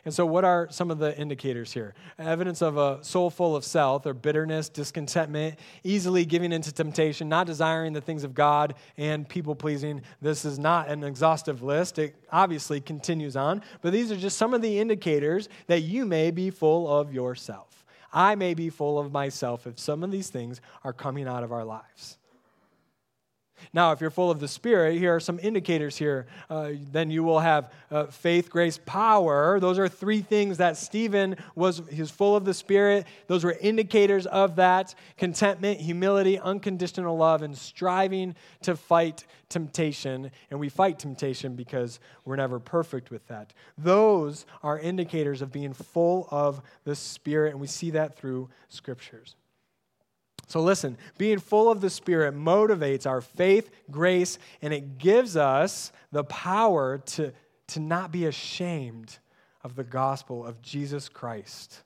And 0.06 0.14
so, 0.14 0.26
what 0.26 0.46
are 0.46 0.68
some 0.70 0.92
of 0.92 1.00
the 1.00 1.18
indicators 1.18 1.74
here? 1.74 1.94
Evidence 2.18 2.62
of 2.62 2.78
a 2.78 3.04
soul 3.04 3.30
full 3.30 3.56
of 3.56 3.64
self 3.64 4.06
or 4.06 4.14
bitterness, 4.14 4.70
discontentment, 4.70 5.60
easily 5.84 6.26
giving 6.26 6.52
into 6.52 6.72
temptation, 6.72 7.28
not 7.28 7.48
desiring 7.48 7.94
the 7.94 8.02
things 8.02 8.24
of 8.24 8.34
God, 8.34 8.76
and 8.98 9.28
people 9.28 9.56
pleasing. 9.56 10.02
This 10.22 10.46
is 10.46 10.60
not 10.60 10.90
an 10.90 11.04
exhaustive 11.04 11.64
list. 11.64 12.00
It 12.00 12.16
obviously 12.32 12.80
continues 12.80 13.36
on, 13.36 13.64
but 13.82 13.92
these 13.92 14.12
are 14.12 14.18
just 14.18 14.38
some 14.38 14.54
of 14.54 14.62
the 14.62 14.80
indicators 14.80 15.50
that 15.68 15.82
you 15.82 16.06
may 16.06 16.32
be 16.32 16.50
full 16.50 16.88
of 16.88 17.14
yourself. 17.14 17.86
I 18.12 18.36
may 18.36 18.54
be 18.54 18.70
full 18.70 19.00
of 19.00 19.12
myself 19.12 19.68
if 19.68 19.80
some 19.80 20.04
of 20.04 20.12
these 20.12 20.30
things 20.30 20.62
are 20.84 20.94
coming 20.94 21.28
out 21.28 21.44
of 21.44 21.52
our 21.52 21.66
lives. 21.66 22.19
Now, 23.74 23.92
if 23.92 24.02
you're 24.02 24.10
full 24.10 24.32
of 24.32 24.40
the 24.40 24.48
Spirit, 24.48 24.98
here 24.98 25.16
are 25.16 25.20
some 25.20 25.40
indicators 25.42 25.98
here. 25.98 26.28
Uh, 26.50 26.72
then 26.92 27.12
you 27.12 27.24
will 27.24 27.40
have 27.40 27.72
uh, 27.92 28.06
faith, 28.06 28.50
grace, 28.50 28.80
power. 28.86 29.60
Those 29.60 29.80
are 29.80 29.88
three 29.88 30.22
things 30.22 30.58
that 30.58 30.78
Stephen 30.78 31.36
was, 31.56 31.82
he 31.92 32.02
was 32.02 32.12
full 32.12 32.36
of 32.36 32.46
the 32.46 32.54
Spirit. 32.54 33.06
Those 33.28 33.44
were 33.44 33.58
indicators 33.60 34.26
of 34.26 34.56
that 34.58 34.96
contentment, 35.18 35.80
humility, 35.80 36.40
unconditional 36.40 37.18
love, 37.18 37.42
and 37.42 37.58
striving 37.58 38.36
to 38.64 38.76
fight 38.76 39.26
temptation. 39.50 40.32
And 40.52 40.60
we 40.60 40.70
fight 40.70 41.00
temptation 41.00 41.56
because 41.56 42.00
we're 42.26 42.36
never 42.36 42.60
perfect 42.60 43.12
with 43.12 43.28
that. 43.28 43.54
Those 43.78 44.46
are 44.64 44.80
indicators 44.80 45.42
of 45.42 45.52
being 45.52 45.74
full 45.74 46.28
of 46.32 46.62
the 46.84 46.96
Spirit, 46.96 47.52
and 47.52 47.60
we 47.60 47.68
see 47.68 47.92
that 47.92 48.18
through 48.18 48.50
scriptures. 48.70 49.36
So, 50.50 50.62
listen, 50.62 50.98
being 51.20 51.38
full 51.38 51.72
of 51.72 51.80
the 51.80 51.92
Spirit 51.92 52.36
motivates 52.36 53.06
our 53.06 53.22
faith, 53.22 53.70
grace, 53.92 54.40
and 54.64 54.74
it 54.74 54.98
gives 54.98 55.38
us 55.38 55.92
the 56.12 56.24
power 56.24 56.98
to, 56.98 57.32
to 57.68 57.80
not 57.80 58.12
be 58.12 58.26
ashamed 58.26 59.20
of 59.64 59.76
the 59.76 59.84
gospel 59.84 60.44
of 60.44 60.60
Jesus 60.64 61.08
Christ. 61.08 61.84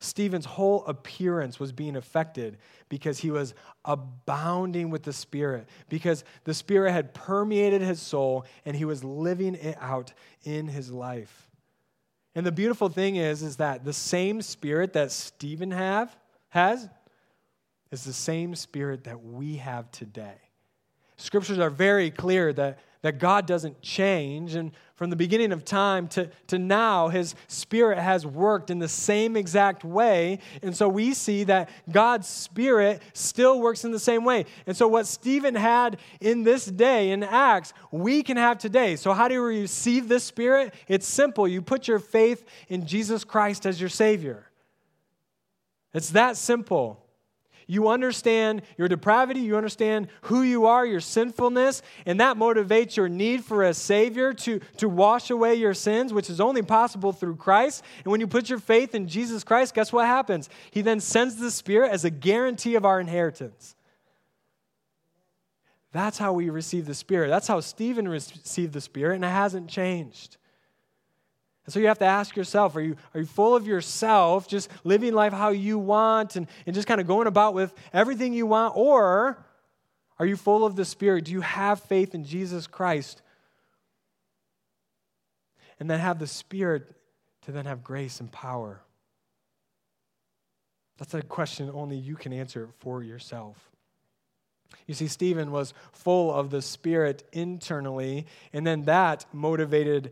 Stephen's 0.00 0.44
whole 0.44 0.84
appearance 0.86 1.60
was 1.60 1.70
being 1.70 1.94
affected 1.94 2.58
because 2.88 3.18
he 3.18 3.30
was 3.30 3.54
abounding 3.84 4.90
with 4.90 5.04
the 5.04 5.12
Spirit, 5.12 5.68
because 5.88 6.24
the 6.42 6.52
Spirit 6.52 6.90
had 6.90 7.14
permeated 7.14 7.80
his 7.80 8.02
soul 8.02 8.44
and 8.66 8.76
he 8.76 8.84
was 8.84 9.04
living 9.04 9.54
it 9.54 9.78
out 9.80 10.12
in 10.42 10.66
his 10.66 10.90
life. 10.90 11.48
And 12.34 12.44
the 12.44 12.52
beautiful 12.52 12.88
thing 12.88 13.14
is, 13.14 13.44
is 13.44 13.58
that 13.58 13.84
the 13.84 13.92
same 13.92 14.42
Spirit 14.42 14.94
that 14.94 15.12
Stephen 15.12 15.70
have, 15.70 16.14
has 16.48 16.88
is 17.94 18.04
the 18.04 18.12
same 18.12 18.54
spirit 18.54 19.04
that 19.04 19.24
we 19.24 19.56
have 19.56 19.90
today. 19.90 20.34
Scriptures 21.16 21.60
are 21.60 21.70
very 21.70 22.10
clear 22.10 22.52
that, 22.52 22.80
that 23.02 23.20
God 23.20 23.46
doesn't 23.46 23.80
change. 23.80 24.56
And 24.56 24.72
from 24.96 25.10
the 25.10 25.16
beginning 25.16 25.52
of 25.52 25.64
time 25.64 26.08
to, 26.08 26.28
to 26.48 26.58
now, 26.58 27.06
his 27.06 27.36
spirit 27.46 27.98
has 27.98 28.26
worked 28.26 28.68
in 28.68 28.80
the 28.80 28.88
same 28.88 29.36
exact 29.36 29.84
way. 29.84 30.40
And 30.60 30.76
so 30.76 30.88
we 30.88 31.14
see 31.14 31.44
that 31.44 31.70
God's 31.90 32.26
spirit 32.26 33.00
still 33.12 33.60
works 33.60 33.84
in 33.84 33.92
the 33.92 33.98
same 34.00 34.24
way. 34.24 34.46
And 34.66 34.76
so, 34.76 34.88
what 34.88 35.06
Stephen 35.06 35.54
had 35.54 35.98
in 36.20 36.42
this 36.42 36.66
day 36.66 37.12
in 37.12 37.22
Acts, 37.22 37.72
we 37.92 38.24
can 38.24 38.36
have 38.36 38.58
today. 38.58 38.96
So, 38.96 39.12
how 39.12 39.28
do 39.28 39.34
you 39.34 39.42
receive 39.42 40.08
this 40.08 40.24
spirit? 40.24 40.74
It's 40.88 41.06
simple 41.06 41.46
you 41.46 41.62
put 41.62 41.86
your 41.86 42.00
faith 42.00 42.44
in 42.68 42.86
Jesus 42.86 43.22
Christ 43.22 43.66
as 43.66 43.80
your 43.80 43.90
Savior. 43.90 44.50
It's 45.92 46.10
that 46.10 46.36
simple. 46.36 47.03
You 47.66 47.88
understand 47.88 48.62
your 48.76 48.88
depravity, 48.88 49.40
you 49.40 49.56
understand 49.56 50.08
who 50.22 50.42
you 50.42 50.66
are, 50.66 50.84
your 50.84 51.00
sinfulness, 51.00 51.82
and 52.06 52.20
that 52.20 52.36
motivates 52.36 52.96
your 52.96 53.08
need 53.08 53.44
for 53.44 53.62
a 53.62 53.74
Savior 53.74 54.32
to, 54.34 54.60
to 54.78 54.88
wash 54.88 55.30
away 55.30 55.54
your 55.54 55.74
sins, 55.74 56.12
which 56.12 56.28
is 56.28 56.40
only 56.40 56.62
possible 56.62 57.12
through 57.12 57.36
Christ. 57.36 57.82
And 58.04 58.10
when 58.10 58.20
you 58.20 58.26
put 58.26 58.50
your 58.50 58.58
faith 58.58 58.94
in 58.94 59.08
Jesus 59.08 59.44
Christ, 59.44 59.74
guess 59.74 59.92
what 59.92 60.06
happens? 60.06 60.48
He 60.70 60.82
then 60.82 61.00
sends 61.00 61.36
the 61.36 61.50
Spirit 61.50 61.90
as 61.90 62.04
a 62.04 62.10
guarantee 62.10 62.74
of 62.74 62.84
our 62.84 63.00
inheritance. 63.00 63.74
That's 65.92 66.18
how 66.18 66.32
we 66.32 66.50
receive 66.50 66.86
the 66.86 66.94
Spirit. 66.94 67.28
That's 67.28 67.46
how 67.46 67.60
Stephen 67.60 68.08
received 68.08 68.72
the 68.72 68.80
Spirit, 68.80 69.14
and 69.14 69.24
it 69.24 69.28
hasn't 69.28 69.68
changed. 69.68 70.36
And 71.64 71.72
so 71.72 71.80
you 71.80 71.86
have 71.86 71.98
to 72.00 72.04
ask 72.04 72.36
yourself 72.36 72.76
are 72.76 72.80
you, 72.80 72.96
are 73.14 73.20
you 73.20 73.26
full 73.26 73.56
of 73.56 73.66
yourself, 73.66 74.46
just 74.48 74.68
living 74.84 75.14
life 75.14 75.32
how 75.32 75.50
you 75.50 75.78
want 75.78 76.36
and, 76.36 76.46
and 76.66 76.74
just 76.74 76.86
kind 76.86 77.00
of 77.00 77.06
going 77.06 77.26
about 77.26 77.54
with 77.54 77.72
everything 77.92 78.32
you 78.32 78.46
want? 78.46 78.76
Or 78.76 79.44
are 80.18 80.26
you 80.26 80.36
full 80.36 80.64
of 80.64 80.76
the 80.76 80.84
Spirit? 80.84 81.24
Do 81.24 81.32
you 81.32 81.40
have 81.40 81.80
faith 81.80 82.14
in 82.14 82.24
Jesus 82.24 82.66
Christ? 82.66 83.22
And 85.80 85.90
then 85.90 86.00
have 86.00 86.18
the 86.18 86.26
Spirit 86.26 86.94
to 87.42 87.52
then 87.52 87.66
have 87.66 87.82
grace 87.82 88.20
and 88.20 88.30
power? 88.30 88.80
That's 90.98 91.14
a 91.14 91.22
question 91.22 91.70
only 91.72 91.96
you 91.96 92.14
can 92.14 92.32
answer 92.32 92.68
for 92.78 93.02
yourself. 93.02 93.70
You 94.86 94.94
see, 94.94 95.08
Stephen 95.08 95.50
was 95.50 95.72
full 95.92 96.32
of 96.32 96.50
the 96.50 96.62
Spirit 96.62 97.24
internally, 97.32 98.26
and 98.52 98.66
then 98.66 98.82
that 98.84 99.24
motivated 99.32 100.10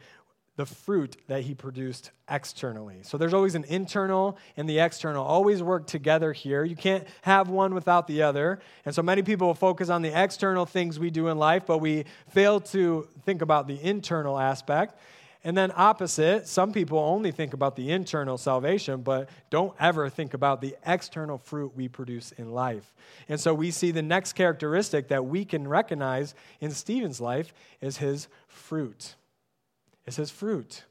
the 0.56 0.66
fruit 0.66 1.16
that 1.28 1.42
he 1.42 1.54
produced 1.54 2.10
externally. 2.28 2.98
So 3.02 3.16
there's 3.16 3.32
always 3.32 3.54
an 3.54 3.64
internal 3.64 4.36
and 4.56 4.68
the 4.68 4.80
external, 4.80 5.24
always 5.24 5.62
work 5.62 5.86
together 5.86 6.32
here. 6.32 6.62
You 6.62 6.76
can't 6.76 7.06
have 7.22 7.48
one 7.48 7.74
without 7.74 8.06
the 8.06 8.22
other. 8.22 8.60
And 8.84 8.94
so 8.94 9.02
many 9.02 9.22
people 9.22 9.46
will 9.46 9.54
focus 9.54 9.88
on 9.88 10.02
the 10.02 10.22
external 10.22 10.66
things 10.66 10.98
we 10.98 11.10
do 11.10 11.28
in 11.28 11.38
life, 11.38 11.64
but 11.66 11.78
we 11.78 12.04
fail 12.28 12.60
to 12.60 13.08
think 13.24 13.40
about 13.40 13.66
the 13.66 13.82
internal 13.82 14.38
aspect. 14.38 14.98
And 15.44 15.56
then, 15.56 15.72
opposite, 15.74 16.46
some 16.46 16.72
people 16.72 16.98
only 16.98 17.32
think 17.32 17.52
about 17.52 17.74
the 17.74 17.90
internal 17.90 18.38
salvation, 18.38 19.02
but 19.02 19.28
don't 19.50 19.74
ever 19.80 20.08
think 20.08 20.34
about 20.34 20.60
the 20.60 20.76
external 20.86 21.36
fruit 21.36 21.72
we 21.74 21.88
produce 21.88 22.30
in 22.32 22.52
life. 22.52 22.94
And 23.28 23.40
so, 23.40 23.52
we 23.52 23.72
see 23.72 23.90
the 23.90 24.02
next 24.02 24.34
characteristic 24.34 25.08
that 25.08 25.26
we 25.26 25.44
can 25.44 25.66
recognize 25.66 26.36
in 26.60 26.70
Stephen's 26.70 27.20
life 27.20 27.52
is 27.80 27.96
his 27.96 28.28
fruit. 28.46 29.16
It 30.06 30.12
says 30.12 30.30
fruit. 30.30 30.84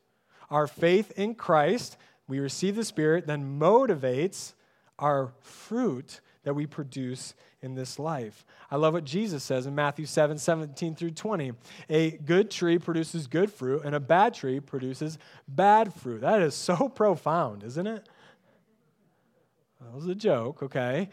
Our 0.49 0.67
faith 0.67 1.11
in 1.17 1.35
Christ, 1.35 1.97
we 2.27 2.39
receive 2.39 2.75
the 2.75 2.83
Spirit, 2.83 3.27
then 3.27 3.59
motivates 3.59 4.53
our 4.99 5.31
fruit 5.41 6.21
that 6.43 6.53
we 6.53 6.65
produce 6.65 7.33
in 7.61 7.75
this 7.75 7.99
life. 7.99 8.45
I 8.69 8.75
love 8.77 8.93
what 8.93 9.03
Jesus 9.03 9.43
says 9.43 9.65
in 9.65 9.75
Matthew 9.75 10.05
7 10.05 10.37
17 10.37 10.95
through 10.95 11.11
20. 11.11 11.53
A 11.89 12.11
good 12.11 12.49
tree 12.49 12.79
produces 12.79 13.27
good 13.27 13.51
fruit, 13.51 13.83
and 13.83 13.93
a 13.93 13.99
bad 13.99 14.33
tree 14.33 14.59
produces 14.59 15.17
bad 15.47 15.93
fruit. 15.93 16.21
That 16.21 16.41
is 16.41 16.55
so 16.55 16.89
profound, 16.95 17.63
isn't 17.63 17.87
it? 17.87 18.07
That 19.81 19.93
was 19.93 20.07
a 20.07 20.15
joke, 20.15 20.63
okay? 20.63 21.09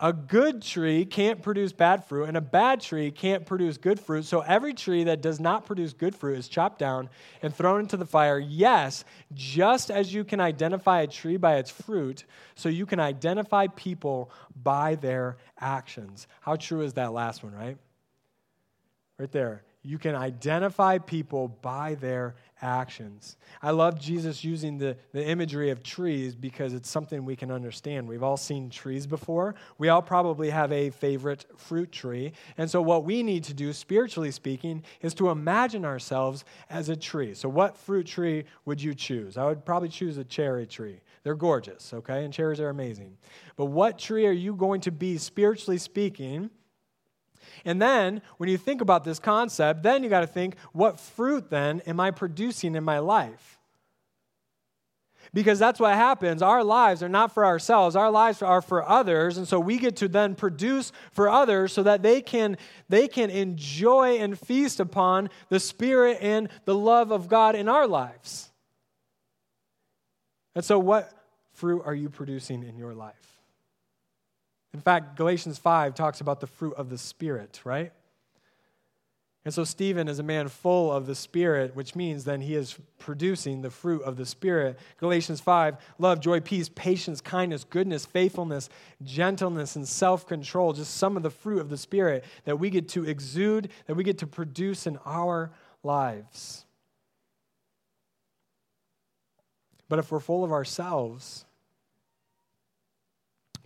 A 0.00 0.12
good 0.12 0.62
tree 0.62 1.04
can't 1.04 1.42
produce 1.42 1.72
bad 1.72 2.04
fruit, 2.04 2.28
and 2.28 2.36
a 2.36 2.40
bad 2.40 2.80
tree 2.80 3.10
can't 3.10 3.44
produce 3.44 3.78
good 3.78 3.98
fruit. 3.98 4.24
So 4.26 4.42
every 4.42 4.72
tree 4.72 5.02
that 5.04 5.22
does 5.22 5.40
not 5.40 5.66
produce 5.66 5.92
good 5.92 6.14
fruit 6.14 6.38
is 6.38 6.48
chopped 6.48 6.78
down 6.78 7.08
and 7.42 7.52
thrown 7.52 7.80
into 7.80 7.96
the 7.96 8.06
fire. 8.06 8.38
Yes, 8.38 9.04
just 9.34 9.90
as 9.90 10.14
you 10.14 10.22
can 10.22 10.38
identify 10.38 11.00
a 11.00 11.08
tree 11.08 11.36
by 11.36 11.56
its 11.56 11.70
fruit, 11.70 12.24
so 12.54 12.68
you 12.68 12.86
can 12.86 13.00
identify 13.00 13.66
people 13.74 14.30
by 14.62 14.94
their 14.94 15.36
actions. 15.58 16.28
How 16.42 16.54
true 16.54 16.82
is 16.82 16.92
that 16.92 17.12
last 17.12 17.42
one, 17.42 17.54
right? 17.54 17.76
Right 19.18 19.32
there. 19.32 19.64
You 19.88 19.96
can 19.96 20.14
identify 20.14 20.98
people 20.98 21.48
by 21.48 21.94
their 21.94 22.34
actions. 22.60 23.38
I 23.62 23.70
love 23.70 23.98
Jesus 23.98 24.44
using 24.44 24.76
the, 24.76 24.98
the 25.12 25.26
imagery 25.26 25.70
of 25.70 25.82
trees 25.82 26.34
because 26.34 26.74
it's 26.74 26.90
something 26.90 27.24
we 27.24 27.36
can 27.36 27.50
understand. 27.50 28.06
We've 28.06 28.22
all 28.22 28.36
seen 28.36 28.68
trees 28.68 29.06
before. 29.06 29.54
We 29.78 29.88
all 29.88 30.02
probably 30.02 30.50
have 30.50 30.72
a 30.72 30.90
favorite 30.90 31.46
fruit 31.56 31.90
tree. 31.90 32.32
And 32.58 32.70
so, 32.70 32.82
what 32.82 33.04
we 33.04 33.22
need 33.22 33.44
to 33.44 33.54
do, 33.54 33.72
spiritually 33.72 34.30
speaking, 34.30 34.82
is 35.00 35.14
to 35.14 35.30
imagine 35.30 35.86
ourselves 35.86 36.44
as 36.68 36.90
a 36.90 36.96
tree. 36.96 37.32
So, 37.32 37.48
what 37.48 37.74
fruit 37.74 38.06
tree 38.06 38.44
would 38.66 38.82
you 38.82 38.92
choose? 38.92 39.38
I 39.38 39.46
would 39.46 39.64
probably 39.64 39.88
choose 39.88 40.18
a 40.18 40.24
cherry 40.24 40.66
tree. 40.66 41.00
They're 41.22 41.34
gorgeous, 41.34 41.94
okay? 41.94 42.26
And 42.26 42.34
cherries 42.34 42.60
are 42.60 42.68
amazing. 42.68 43.16
But 43.56 43.66
what 43.66 43.98
tree 43.98 44.26
are 44.26 44.32
you 44.32 44.54
going 44.54 44.82
to 44.82 44.92
be, 44.92 45.16
spiritually 45.16 45.78
speaking? 45.78 46.50
And 47.64 47.80
then, 47.80 48.22
when 48.36 48.48
you 48.48 48.58
think 48.58 48.80
about 48.80 49.04
this 49.04 49.18
concept, 49.18 49.82
then 49.82 50.02
you 50.02 50.08
got 50.08 50.20
to 50.20 50.26
think, 50.26 50.56
what 50.72 50.98
fruit 50.98 51.50
then 51.50 51.80
am 51.86 52.00
I 52.00 52.10
producing 52.10 52.74
in 52.74 52.84
my 52.84 52.98
life? 52.98 53.58
Because 55.34 55.58
that's 55.58 55.78
what 55.78 55.94
happens. 55.94 56.40
Our 56.40 56.64
lives 56.64 57.02
are 57.02 57.08
not 57.08 57.32
for 57.32 57.44
ourselves, 57.44 57.96
our 57.96 58.10
lives 58.10 58.40
are 58.40 58.62
for 58.62 58.88
others. 58.88 59.36
And 59.36 59.46
so 59.46 59.60
we 59.60 59.78
get 59.78 59.96
to 59.96 60.08
then 60.08 60.34
produce 60.34 60.92
for 61.12 61.28
others 61.28 61.72
so 61.72 61.82
that 61.82 62.02
they 62.02 62.22
can, 62.22 62.56
they 62.88 63.08
can 63.08 63.30
enjoy 63.30 64.18
and 64.18 64.38
feast 64.38 64.80
upon 64.80 65.28
the 65.48 65.60
Spirit 65.60 66.18
and 66.20 66.48
the 66.64 66.74
love 66.74 67.10
of 67.10 67.28
God 67.28 67.54
in 67.56 67.68
our 67.68 67.86
lives. 67.86 68.50
And 70.54 70.64
so, 70.64 70.78
what 70.78 71.12
fruit 71.52 71.82
are 71.84 71.94
you 71.94 72.08
producing 72.08 72.62
in 72.64 72.76
your 72.76 72.94
life? 72.94 73.37
In 74.74 74.80
fact, 74.80 75.16
Galatians 75.16 75.58
5 75.58 75.94
talks 75.94 76.20
about 76.20 76.40
the 76.40 76.46
fruit 76.46 76.74
of 76.74 76.90
the 76.90 76.98
Spirit, 76.98 77.60
right? 77.64 77.92
And 79.44 79.54
so 79.54 79.64
Stephen 79.64 80.08
is 80.08 80.18
a 80.18 80.22
man 80.22 80.48
full 80.48 80.92
of 80.92 81.06
the 81.06 81.14
Spirit, 81.14 81.74
which 81.74 81.94
means 81.94 82.24
then 82.24 82.42
he 82.42 82.54
is 82.54 82.76
producing 82.98 83.62
the 83.62 83.70
fruit 83.70 84.02
of 84.02 84.18
the 84.18 84.26
Spirit. 84.26 84.78
Galatians 84.98 85.40
5 85.40 85.78
love, 85.98 86.20
joy, 86.20 86.40
peace, 86.40 86.68
patience, 86.68 87.22
kindness, 87.22 87.64
goodness, 87.64 88.04
faithfulness, 88.04 88.68
gentleness, 89.02 89.74
and 89.74 89.88
self 89.88 90.26
control. 90.26 90.74
Just 90.74 90.98
some 90.98 91.16
of 91.16 91.22
the 91.22 91.30
fruit 91.30 91.60
of 91.60 91.70
the 91.70 91.78
Spirit 91.78 92.24
that 92.44 92.58
we 92.58 92.68
get 92.68 92.88
to 92.90 93.04
exude, 93.04 93.70
that 93.86 93.94
we 93.94 94.04
get 94.04 94.18
to 94.18 94.26
produce 94.26 94.86
in 94.86 94.98
our 95.06 95.50
lives. 95.82 96.66
But 99.88 99.98
if 99.98 100.12
we're 100.12 100.20
full 100.20 100.44
of 100.44 100.52
ourselves, 100.52 101.46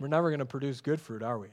we're 0.03 0.09
never 0.09 0.29
going 0.29 0.39
to 0.39 0.45
produce 0.45 0.81
good 0.81 0.99
fruit, 0.99 1.23
are 1.23 1.39
we? 1.39 1.47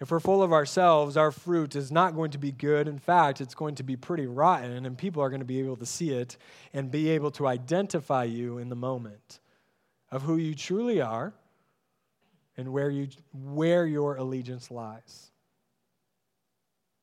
If 0.00 0.10
we're 0.10 0.20
full 0.20 0.42
of 0.42 0.52
ourselves, 0.52 1.16
our 1.16 1.32
fruit 1.32 1.74
is 1.74 1.90
not 1.90 2.14
going 2.14 2.30
to 2.32 2.38
be 2.38 2.52
good. 2.52 2.86
In 2.86 2.98
fact, 2.98 3.40
it's 3.40 3.54
going 3.54 3.76
to 3.76 3.82
be 3.82 3.96
pretty 3.96 4.26
rotten, 4.26 4.84
and 4.84 4.98
people 4.98 5.22
are 5.22 5.30
going 5.30 5.40
to 5.40 5.46
be 5.46 5.60
able 5.60 5.76
to 5.76 5.86
see 5.86 6.10
it 6.10 6.36
and 6.74 6.90
be 6.90 7.08
able 7.08 7.30
to 7.32 7.46
identify 7.46 8.24
you 8.24 8.58
in 8.58 8.68
the 8.68 8.76
moment 8.76 9.40
of 10.12 10.22
who 10.22 10.36
you 10.36 10.54
truly 10.54 11.00
are 11.00 11.32
and 12.58 12.70
where, 12.70 12.90
you, 12.90 13.08
where 13.32 13.86
your 13.86 14.16
allegiance 14.16 14.70
lies. 14.70 15.30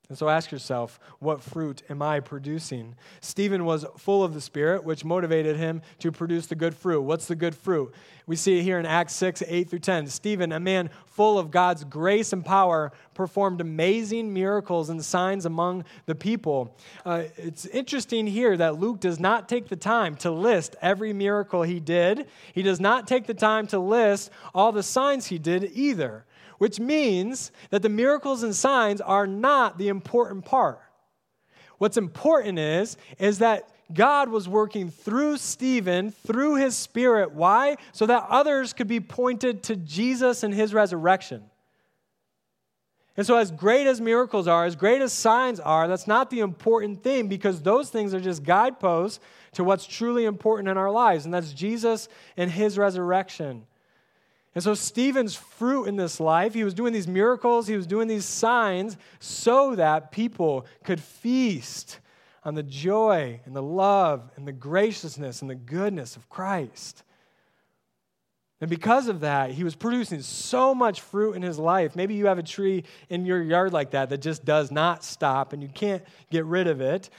And 0.07 0.17
so 0.17 0.29
ask 0.29 0.51
yourself, 0.51 0.99
what 1.19 1.41
fruit 1.41 1.81
am 1.89 2.01
I 2.01 2.19
producing? 2.19 2.95
Stephen 3.21 3.65
was 3.65 3.85
full 3.97 4.23
of 4.23 4.33
the 4.33 4.41
Spirit, 4.41 4.83
which 4.83 5.03
motivated 5.03 5.57
him 5.57 5.81
to 5.99 6.11
produce 6.11 6.45
the 6.45 6.55
good 6.55 6.75
fruit. 6.75 7.01
What's 7.01 7.25
the 7.25 7.35
good 7.35 7.55
fruit? 7.55 7.93
We 8.27 8.35
see 8.35 8.59
it 8.59 8.63
here 8.63 8.79
in 8.79 8.85
Acts 8.85 9.13
6, 9.15 9.43
8 9.47 9.69
through 9.69 9.79
10. 9.79 10.07
Stephen, 10.07 10.51
a 10.51 10.59
man 10.59 10.89
full 11.05 11.39
of 11.39 11.49
God's 11.49 11.83
grace 11.83 12.33
and 12.33 12.45
power, 12.45 12.91
performed 13.13 13.61
amazing 13.61 14.31
miracles 14.33 14.89
and 14.89 15.03
signs 15.03 15.45
among 15.45 15.85
the 16.05 16.15
people. 16.15 16.75
Uh, 17.03 17.23
it's 17.37 17.65
interesting 17.67 18.27
here 18.27 18.57
that 18.57 18.79
Luke 18.79 18.99
does 18.99 19.19
not 19.19 19.49
take 19.49 19.69
the 19.69 19.75
time 19.75 20.15
to 20.17 20.31
list 20.31 20.75
every 20.81 21.13
miracle 21.13 21.63
he 21.63 21.79
did, 21.79 22.27
he 22.53 22.61
does 22.61 22.79
not 22.79 23.07
take 23.07 23.25
the 23.25 23.33
time 23.33 23.65
to 23.67 23.79
list 23.79 24.29
all 24.53 24.71
the 24.71 24.83
signs 24.83 25.27
he 25.27 25.39
did 25.39 25.71
either 25.73 26.25
which 26.57 26.79
means 26.79 27.51
that 27.69 27.81
the 27.81 27.89
miracles 27.89 28.43
and 28.43 28.55
signs 28.55 29.01
are 29.01 29.27
not 29.27 29.77
the 29.77 29.87
important 29.87 30.45
part. 30.45 30.81
What's 31.77 31.97
important 31.97 32.59
is, 32.59 32.97
is 33.19 33.39
that 33.39 33.69
God 33.93 34.29
was 34.29 34.47
working 34.47 34.89
through 34.89 35.37
Stephen, 35.37 36.11
through 36.11 36.55
his 36.55 36.75
spirit. 36.75 37.33
Why? 37.33 37.77
So 37.91 38.05
that 38.05 38.25
others 38.29 38.73
could 38.73 38.87
be 38.87 38.99
pointed 38.99 39.63
to 39.63 39.75
Jesus 39.75 40.43
and 40.43 40.53
his 40.53 40.73
resurrection. 40.73 41.43
And 43.17 43.25
so, 43.25 43.37
as 43.37 43.49
great 43.49 43.87
as 43.87 44.01
miracles 44.01 44.47
are, 44.47 44.65
as 44.65 44.75
great 44.75 45.01
as 45.01 45.13
signs 45.13 45.61
are, 45.61 45.87
that's 45.87 46.07
not 46.07 46.29
the 46.29 46.41
important 46.41 47.01
thing 47.01 47.29
because 47.29 47.61
those 47.61 47.89
things 47.89 48.13
are 48.13 48.19
just 48.19 48.43
guideposts 48.43 49.23
to 49.53 49.63
what's 49.63 49.87
truly 49.87 50.25
important 50.25 50.67
in 50.67 50.77
our 50.77 50.91
lives, 50.91 51.23
and 51.23 51.33
that's 51.33 51.53
Jesus 51.53 52.09
and 52.35 52.51
his 52.51 52.77
resurrection. 52.77 53.65
And 54.55 54.63
so, 54.63 54.73
Stephen's 54.73 55.35
fruit 55.35 55.85
in 55.85 55.97
this 55.97 56.21
life, 56.21 56.53
he 56.53 56.63
was 56.63 56.73
doing 56.73 56.93
these 56.93 57.09
miracles, 57.09 57.67
he 57.67 57.75
was 57.75 57.85
doing 57.85 58.07
these 58.07 58.25
signs 58.25 58.95
so 59.19 59.75
that 59.75 60.11
people 60.11 60.65
could 60.85 61.01
feast 61.01 61.99
on 62.45 62.55
the 62.55 62.63
joy 62.63 63.41
and 63.45 63.53
the 63.53 63.61
love 63.61 64.31
and 64.37 64.47
the 64.47 64.53
graciousness 64.53 65.41
and 65.41 65.51
the 65.51 65.55
goodness 65.55 66.15
of 66.15 66.29
Christ. 66.29 67.03
And 68.61 68.69
because 68.69 69.09
of 69.09 69.19
that, 69.19 69.51
he 69.51 69.65
was 69.65 69.75
producing 69.75 70.21
so 70.21 70.73
much 70.73 71.01
fruit 71.01 71.33
in 71.33 71.41
his 71.41 71.59
life. 71.59 71.95
Maybe 71.95 72.13
you 72.13 72.27
have 72.27 72.39
a 72.39 72.43
tree 72.43 72.85
in 73.09 73.25
your 73.25 73.43
yard 73.43 73.73
like 73.73 73.91
that 73.91 74.09
that 74.09 74.21
just 74.21 74.45
does 74.45 74.71
not 74.71 75.03
stop 75.03 75.51
and 75.51 75.61
you 75.61 75.67
can't 75.67 76.03
get 76.31 76.45
rid 76.45 76.67
of 76.67 76.79
it 76.79 77.09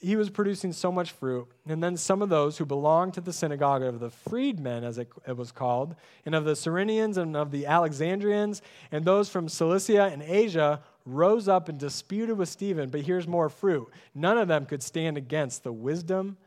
he 0.00 0.16
was 0.16 0.30
producing 0.30 0.72
so 0.72 0.90
much 0.90 1.12
fruit. 1.12 1.46
And 1.66 1.82
then 1.82 1.96
some 1.96 2.22
of 2.22 2.30
those 2.30 2.56
who 2.56 2.64
belonged 2.64 3.14
to 3.14 3.20
the 3.20 3.34
synagogue 3.34 3.82
of 3.82 4.00
the 4.00 4.08
freedmen, 4.08 4.82
as 4.82 4.96
it, 4.96 5.08
it, 5.28 5.36
was 5.36 5.52
called, 5.52 5.94
and 6.24 6.34
of 6.34 6.46
the 6.46 6.52
Cyrenians 6.52 7.18
and 7.18 7.36
of 7.36 7.50
the 7.50 7.66
Alexandrians, 7.66 8.62
and 8.90 9.04
those 9.04 9.28
from 9.28 9.48
Cilicia 9.48 10.06
and 10.06 10.22
Asia 10.22 10.80
rose 11.04 11.48
up 11.48 11.68
and 11.68 11.78
disputed 11.78 12.38
with 12.38 12.48
Stephen. 12.48 12.88
But 12.88 13.02
here's 13.02 13.28
more 13.28 13.50
fruit. 13.50 13.88
None 14.14 14.38
of 14.38 14.48
them 14.48 14.64
could 14.64 14.82
stand 14.82 15.18
against 15.18 15.64
the 15.64 15.72
wisdom 15.72 16.38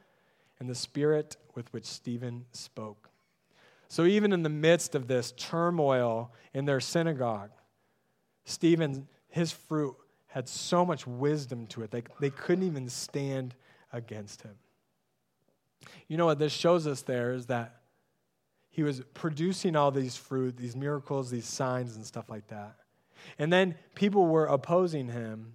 and 0.60 0.68
the 0.68 0.76
spirit 0.76 1.38
with 1.54 1.72
which 1.74 1.86
Stephen 1.86 2.46
spoke. 2.54 3.10
So 3.88 4.06
even 4.06 4.34
in 4.34 4.42
the 4.42 4.50
midst 4.50 4.96
of 4.96 5.08
this 5.08 5.32
turmoil 5.34 6.34
in 6.56 6.66
their 6.66 6.80
synagogue, 6.80 7.52
Stephen, 8.46 9.08
his 9.30 9.52
fruit 9.52 9.96
had 10.34 10.50
so 10.50 10.84
much 10.84 11.06
wisdom 11.06 11.68
to 11.68 11.84
it, 11.84 11.92
they, 11.92 12.02
they 12.20 12.32
couldn't 12.32 12.66
even 12.66 12.90
stand 12.90 13.54
against 13.92 14.42
him. 14.42 14.56
You 16.08 16.18
know 16.18 16.26
what 16.26 16.40
this 16.40 16.52
shows 16.52 16.88
us 16.88 17.04
there 17.04 17.34
is 17.34 17.46
that 17.46 17.82
he 18.72 18.82
was 18.82 19.02
producing 19.14 19.76
all 19.76 19.92
these 19.92 20.16
fruit, 20.16 20.58
these 20.58 20.76
miracles, 20.76 21.30
these 21.30 21.46
signs, 21.46 21.96
and 21.98 22.04
stuff 22.04 22.32
like 22.32 22.48
that. 22.48 22.78
And 23.38 23.54
then 23.54 23.76
people 23.94 24.26
were 24.26 24.48
opposing 24.48 25.08
him. 25.08 25.54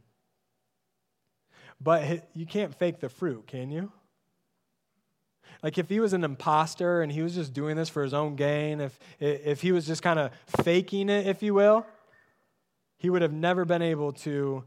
But 1.81 2.29
you 2.33 2.47
can't 2.47 2.73
fake 2.73 3.01
the 3.01 3.09
fruit, 3.09 3.49
can 3.49 3.73
you? 3.73 3.91
Like 5.61 5.77
if 5.77 5.89
he 5.89 5.99
was 5.99 6.13
an 6.13 6.23
imposter 6.23 7.03
and 7.03 7.11
he 7.11 7.21
was 7.21 7.35
just 7.35 7.53
doing 7.53 7.75
this 7.75 7.89
for 7.89 8.05
his 8.05 8.15
own 8.15 8.37
gain, 8.37 8.81
if, 8.81 8.97
if 9.19 9.61
he 9.61 9.73
was 9.73 9.89
just 9.89 10.03
kind 10.03 10.21
of 10.21 10.31
faking 10.63 11.09
it, 11.09 11.27
if 11.27 11.43
you 11.43 11.53
will, 11.53 11.85
he 12.99 13.09
would 13.09 13.23
have 13.23 13.33
never 13.33 13.65
been 13.65 13.83
able 13.83 14.13
to 14.13 14.65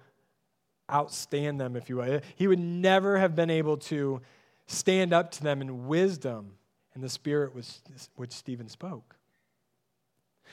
outstand 0.90 1.60
them, 1.60 1.76
if 1.76 1.90
you 1.90 1.98
will. 1.98 2.22
He 2.36 2.48
would 2.48 2.60
never 2.60 3.18
have 3.18 3.36
been 3.36 3.50
able 3.50 3.78
to 3.78 4.22
stand 4.68 5.14
up 5.14 5.32
to 5.32 5.44
them 5.44 5.62
in 5.62 5.88
wisdom 5.88 6.54
and 6.94 7.04
the 7.04 7.10
spirit 7.10 7.54
which 7.54 8.32
Stephen 8.32 8.68
spoke. 8.68 9.16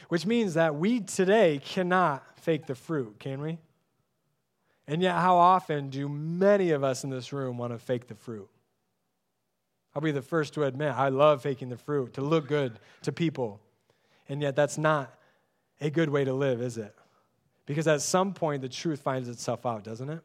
Which 0.09 0.27
means 0.27 0.55
that 0.55 0.77
we 0.77 1.01
today 1.01 1.61
cannot 1.65 2.25
fake 2.39 2.67
the 2.67 2.77
fruit, 2.77 3.19
can 3.19 3.41
we? 3.41 3.59
And 4.87 5.03
yet, 5.03 5.17
how 5.17 5.37
often 5.37 5.91
do 5.91 6.09
many 6.09 6.71
of 6.71 6.85
us 6.85 7.05
in 7.05 7.11
this 7.11 7.33
room 7.33 7.59
want 7.59 7.73
to 7.73 7.79
fake 7.79 8.07
the 8.07 8.15
fruit? 8.15 8.49
I'll 9.95 10.03
be 10.03 10.13
the 10.13 10.23
first 10.23 10.55
to 10.55 10.65
admit 10.65 10.93
I 10.95 11.09
love 11.09 11.43
faking 11.43 11.69
the 11.69 11.77
fruit 11.77 12.15
to 12.15 12.21
look 12.21 12.47
good 12.47 12.79
to 13.03 13.13
people. 13.13 13.61
And 14.29 14.41
yet, 14.41 14.55
that's 14.55 14.79
not 14.79 15.13
a 15.81 15.91
good 15.91 16.11
way 16.11 16.25
to 16.25 16.33
live, 16.33 16.63
is 16.63 16.79
it? 16.79 16.95
Because 17.69 17.87
at 17.87 18.01
some 18.01 18.33
point, 18.33 18.63
the 18.63 18.69
truth 18.71 19.03
finds 19.03 19.29
itself 19.29 19.67
out, 19.67 19.85
doesn't 19.85 20.09
it? 20.09 20.21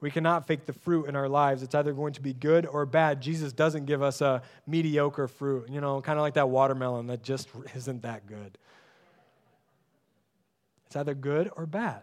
We 0.00 0.10
cannot 0.10 0.44
fake 0.44 0.66
the 0.66 0.72
fruit 0.72 1.06
in 1.06 1.14
our 1.14 1.28
lives. 1.28 1.62
It's 1.62 1.72
either 1.72 1.92
going 1.92 2.14
to 2.14 2.20
be 2.20 2.34
good 2.34 2.66
or 2.66 2.84
bad. 2.84 3.20
Jesus 3.20 3.52
doesn't 3.52 3.84
give 3.84 4.02
us 4.02 4.20
a 4.20 4.42
mediocre 4.66 5.28
fruit, 5.28 5.70
you 5.70 5.80
know, 5.80 6.02
kind 6.02 6.18
of 6.18 6.24
like 6.24 6.34
that 6.34 6.48
watermelon 6.48 7.06
that 7.06 7.22
just 7.22 7.48
isn't 7.76 8.02
that 8.02 8.26
good. 8.26 8.58
It's 10.86 10.96
either 10.96 11.14
good 11.14 11.48
or 11.56 11.64
bad. 11.64 12.02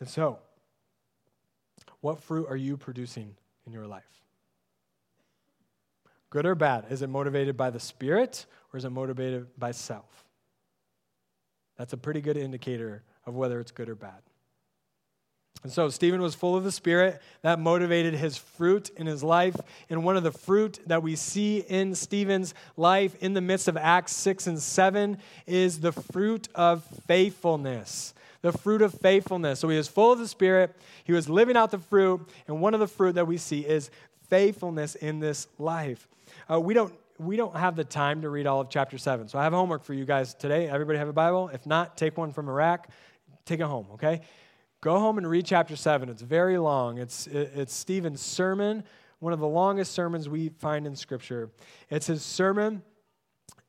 And 0.00 0.08
so, 0.10 0.38
what 2.02 2.22
fruit 2.22 2.46
are 2.50 2.56
you 2.56 2.76
producing 2.76 3.34
in 3.66 3.72
your 3.72 3.86
life? 3.86 4.04
Good 6.28 6.44
or 6.44 6.54
bad? 6.54 6.84
Is 6.90 7.00
it 7.00 7.08
motivated 7.08 7.56
by 7.56 7.70
the 7.70 7.80
Spirit 7.80 8.44
or 8.70 8.76
is 8.76 8.84
it 8.84 8.90
motivated 8.90 9.46
by 9.58 9.70
self? 9.70 10.26
That's 11.78 11.92
a 11.92 11.96
pretty 11.96 12.20
good 12.20 12.36
indicator 12.36 13.02
of 13.26 13.34
whether 13.34 13.60
it's 13.60 13.70
good 13.70 13.88
or 13.88 13.94
bad. 13.94 14.22
And 15.62 15.70
so 15.70 15.88
Stephen 15.90 16.20
was 16.20 16.34
full 16.34 16.56
of 16.56 16.64
the 16.64 16.72
Spirit. 16.72 17.22
That 17.42 17.60
motivated 17.60 18.14
his 18.14 18.36
fruit 18.36 18.90
in 18.96 19.06
his 19.06 19.22
life. 19.22 19.56
And 19.88 20.04
one 20.04 20.16
of 20.16 20.24
the 20.24 20.32
fruit 20.32 20.80
that 20.86 21.02
we 21.02 21.14
see 21.14 21.58
in 21.58 21.94
Stephen's 21.94 22.52
life 22.76 23.14
in 23.22 23.34
the 23.34 23.40
midst 23.40 23.68
of 23.68 23.76
Acts 23.76 24.12
6 24.12 24.48
and 24.48 24.58
7 24.58 25.18
is 25.46 25.80
the 25.80 25.92
fruit 25.92 26.48
of 26.54 26.84
faithfulness. 27.06 28.12
The 28.40 28.52
fruit 28.52 28.82
of 28.82 28.92
faithfulness. 28.92 29.60
So 29.60 29.68
he 29.68 29.76
was 29.76 29.86
full 29.86 30.10
of 30.12 30.18
the 30.18 30.26
Spirit. 30.26 30.74
He 31.04 31.12
was 31.12 31.28
living 31.28 31.56
out 31.56 31.70
the 31.70 31.78
fruit. 31.78 32.28
And 32.48 32.60
one 32.60 32.74
of 32.74 32.80
the 32.80 32.88
fruit 32.88 33.14
that 33.14 33.28
we 33.28 33.36
see 33.36 33.60
is 33.60 33.90
faithfulness 34.28 34.96
in 34.96 35.20
this 35.20 35.46
life. 35.58 36.08
Uh, 36.50 36.58
we 36.58 36.74
don't 36.74 36.92
we 37.18 37.36
don't 37.36 37.56
have 37.56 37.76
the 37.76 37.84
time 37.84 38.22
to 38.22 38.28
read 38.28 38.46
all 38.46 38.60
of 38.60 38.70
chapter 38.70 38.98
7. 38.98 39.28
So 39.28 39.38
I 39.38 39.44
have 39.44 39.52
homework 39.52 39.84
for 39.84 39.94
you 39.94 40.04
guys 40.04 40.34
today. 40.34 40.68
Everybody 40.68 40.98
have 40.98 41.08
a 41.08 41.12
Bible? 41.12 41.50
If 41.52 41.66
not, 41.66 41.96
take 41.96 42.16
one 42.16 42.32
from 42.32 42.48
rack. 42.48 42.88
Take 43.44 43.60
it 43.60 43.66
home, 43.66 43.86
okay? 43.94 44.20
Go 44.80 44.98
home 44.98 45.18
and 45.18 45.28
read 45.28 45.46
chapter 45.46 45.76
7. 45.76 46.08
It's 46.08 46.22
very 46.22 46.58
long. 46.58 46.98
It's, 46.98 47.26
it's 47.26 47.74
Stephen's 47.74 48.20
sermon, 48.20 48.82
one 49.20 49.32
of 49.32 49.38
the 49.38 49.46
longest 49.46 49.92
sermons 49.92 50.28
we 50.28 50.48
find 50.48 50.86
in 50.86 50.96
Scripture. 50.96 51.50
It's 51.90 52.06
his 52.06 52.22
sermon, 52.22 52.82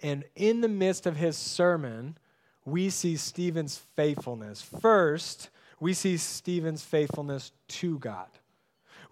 and 0.01 0.23
in 0.35 0.61
the 0.61 0.67
midst 0.67 1.05
of 1.05 1.15
his 1.15 1.37
sermon, 1.37 2.17
we 2.65 2.89
see 2.89 3.15
Stephen's 3.15 3.77
faithfulness. 3.95 4.61
First, 4.61 5.49
we 5.79 5.93
see 5.93 6.17
Stephen's 6.17 6.83
faithfulness 6.83 7.51
to 7.67 7.99
God. 7.99 8.27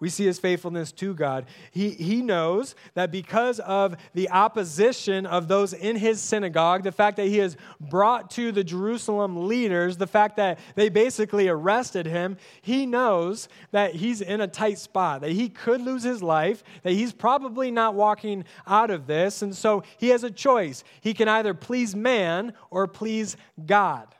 We 0.02 0.08
see 0.08 0.24
his 0.24 0.40
faithfulness 0.40 0.90
to 0.90 1.14
God. 1.14 1.46
He, 1.70 1.90
he 1.90 2.22
knows 2.22 2.74
that 2.94 3.12
because 3.12 3.60
of 3.60 3.94
the 4.14 4.28
opposition 4.30 5.26
of 5.26 5.46
those 5.46 5.72
in 5.72 5.94
his 5.94 6.20
synagogue, 6.20 6.82
the 6.82 6.90
fact 6.90 7.18
that 7.18 7.28
he 7.28 7.38
has 7.38 7.56
brought 7.80 8.28
to 8.32 8.50
the 8.50 8.64
Jerusalem 8.64 9.46
leaders, 9.46 9.98
the 9.98 10.08
fact 10.08 10.38
that 10.38 10.58
they 10.74 10.88
basically 10.88 11.46
arrested 11.46 12.06
him, 12.06 12.36
he 12.62 12.84
knows 12.84 13.48
that 13.70 13.94
he's 13.94 14.20
in 14.20 14.40
a 14.40 14.48
tight 14.48 14.80
spot, 14.80 15.20
that 15.20 15.30
he 15.30 15.48
could 15.48 15.80
lose 15.80 16.02
his 16.02 16.20
life, 16.20 16.64
that 16.82 16.94
he's 16.94 17.12
probably 17.12 17.70
not 17.70 17.94
walking 17.94 18.44
out 18.66 18.90
of 18.90 19.06
this. 19.06 19.40
And 19.40 19.54
so 19.54 19.84
he 19.98 20.08
has 20.08 20.24
a 20.24 20.32
choice. 20.32 20.82
He 21.00 21.14
can 21.14 21.28
either 21.28 21.54
please 21.54 21.94
man 21.94 22.54
or 22.70 22.88
please 22.88 23.36
God. 23.64 24.12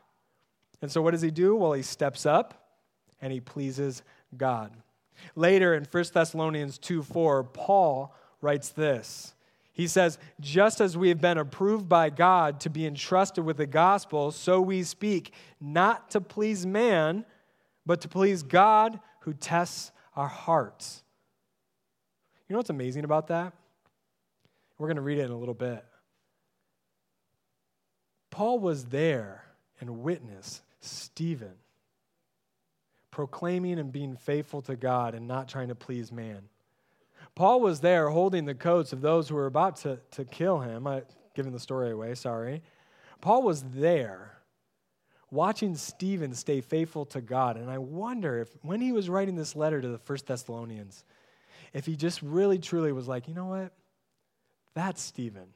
And 0.81 0.92
so 0.92 1.03
what 1.03 1.11
does 1.11 1.23
he 1.23 1.33
do? 1.33 1.57
Well, 1.57 1.73
he 1.73 1.83
steps 1.83 2.25
up 2.25 2.71
and 3.21 3.33
he 3.33 3.40
pleases 3.40 4.05
God. 4.37 4.71
Later 5.35 5.75
in 5.75 5.85
1 5.85 6.05
Thessalonians 6.12 6.79
2 6.79 7.03
4, 7.03 7.44
Paul 7.44 8.14
writes 8.40 8.70
this. 8.70 9.35
He 9.72 9.87
says, 9.87 10.18
Just 10.40 10.81
as 10.81 10.96
we 10.96 11.09
have 11.09 11.20
been 11.20 11.38
approved 11.38 11.88
by 11.88 12.11
God 12.11 12.61
to 12.61 12.70
be 12.70 12.87
entrusted 12.87 13.44
with 13.44 13.57
the 13.57 13.66
gospel, 13.66 14.31
so 14.31 14.61
we 14.61 14.83
speak, 14.83 15.33
not 15.61 16.11
to 16.11 16.20
please 16.20 16.66
man, 16.66 17.25
but 17.87 18.01
to 18.03 18.09
please 18.09 18.42
God 18.42 19.01
who 19.20 19.33
tests 19.33 19.92
our 20.14 20.29
hearts. 20.29 21.03
You 22.48 22.55
know 22.55 22.59
what's 22.59 22.70
amazing 22.70 23.05
about 23.05 23.29
that? 23.29 23.55
We're 24.77 24.88
going 24.88 24.96
to 24.96 25.03
read 25.03 25.18
it 25.18 25.25
in 25.25 25.31
a 25.31 25.38
little 25.38 25.55
bit. 25.55 25.85
Paul 28.31 28.59
was 28.59 28.87
there 28.87 29.44
and 29.81 30.03
witnessed 30.03 30.62
Stephen 30.81 31.55
proclaiming 33.12 33.79
and 33.79 33.92
being 33.92 34.16
faithful 34.16 34.61
to 34.62 34.75
God 34.75 35.14
and 35.14 35.29
not 35.29 35.46
trying 35.46 35.68
to 35.68 35.77
please 35.77 36.11
man. 36.11 36.48
Paul 37.37 37.61
was 37.61 37.81
there 37.81 38.09
holding 38.09 38.46
the 38.46 38.55
coats 38.55 38.92
of 38.92 39.01
those 39.01 39.29
who 39.29 39.37
were 39.37 39.46
about 39.46 39.77
to, 39.77 40.01
to 40.12 40.25
kill 40.25 40.59
him. 40.59 40.88
I'm 40.88 41.03
giving 41.35 41.53
the 41.53 41.61
story 41.61 41.92
away, 41.92 42.14
sorry. 42.14 42.62
Paul 43.20 43.42
was 43.42 43.62
there 43.62 44.38
watching 45.31 45.77
Stephen 45.77 46.35
stay 46.35 46.61
faithful 46.61 47.07
to 47.07 47.20
God. 47.20 47.57
And 47.57 47.70
I 47.70 47.79
wonder 47.79 48.40
if 48.40 48.48
when 48.62 48.81
he 48.81 48.92
was 48.92 49.09
writing 49.09 49.37
this 49.37 49.55
letter 49.55 49.81
to 49.81 49.88
the 49.88 49.98
First 49.98 50.27
Thessalonians, 50.27 51.05
if 51.72 51.87
he 51.87 51.96
just 51.96 52.20
really 52.22 52.59
truly 52.59 52.92
was 52.92 53.09
like, 53.09 53.29
you 53.29 53.35
know 53.35 53.46
what? 53.46 53.72
That's 54.75 55.01
Stephen. 55.01 55.48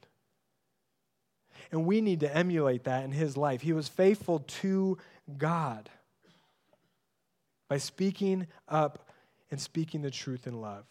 And 1.71 1.85
we 1.85 2.01
need 2.01 2.21
to 2.21 2.35
emulate 2.35 2.85
that 2.85 3.03
in 3.03 3.11
his 3.11 3.35
life. 3.35 3.61
He 3.61 3.73
was 3.73 3.87
faithful 3.87 4.39
to 4.39 4.97
God 5.37 5.89
by 7.69 7.77
speaking 7.77 8.47
up 8.67 9.09
and 9.51 9.59
speaking 9.59 10.01
the 10.01 10.11
truth 10.11 10.47
in 10.47 10.61
love. 10.61 10.85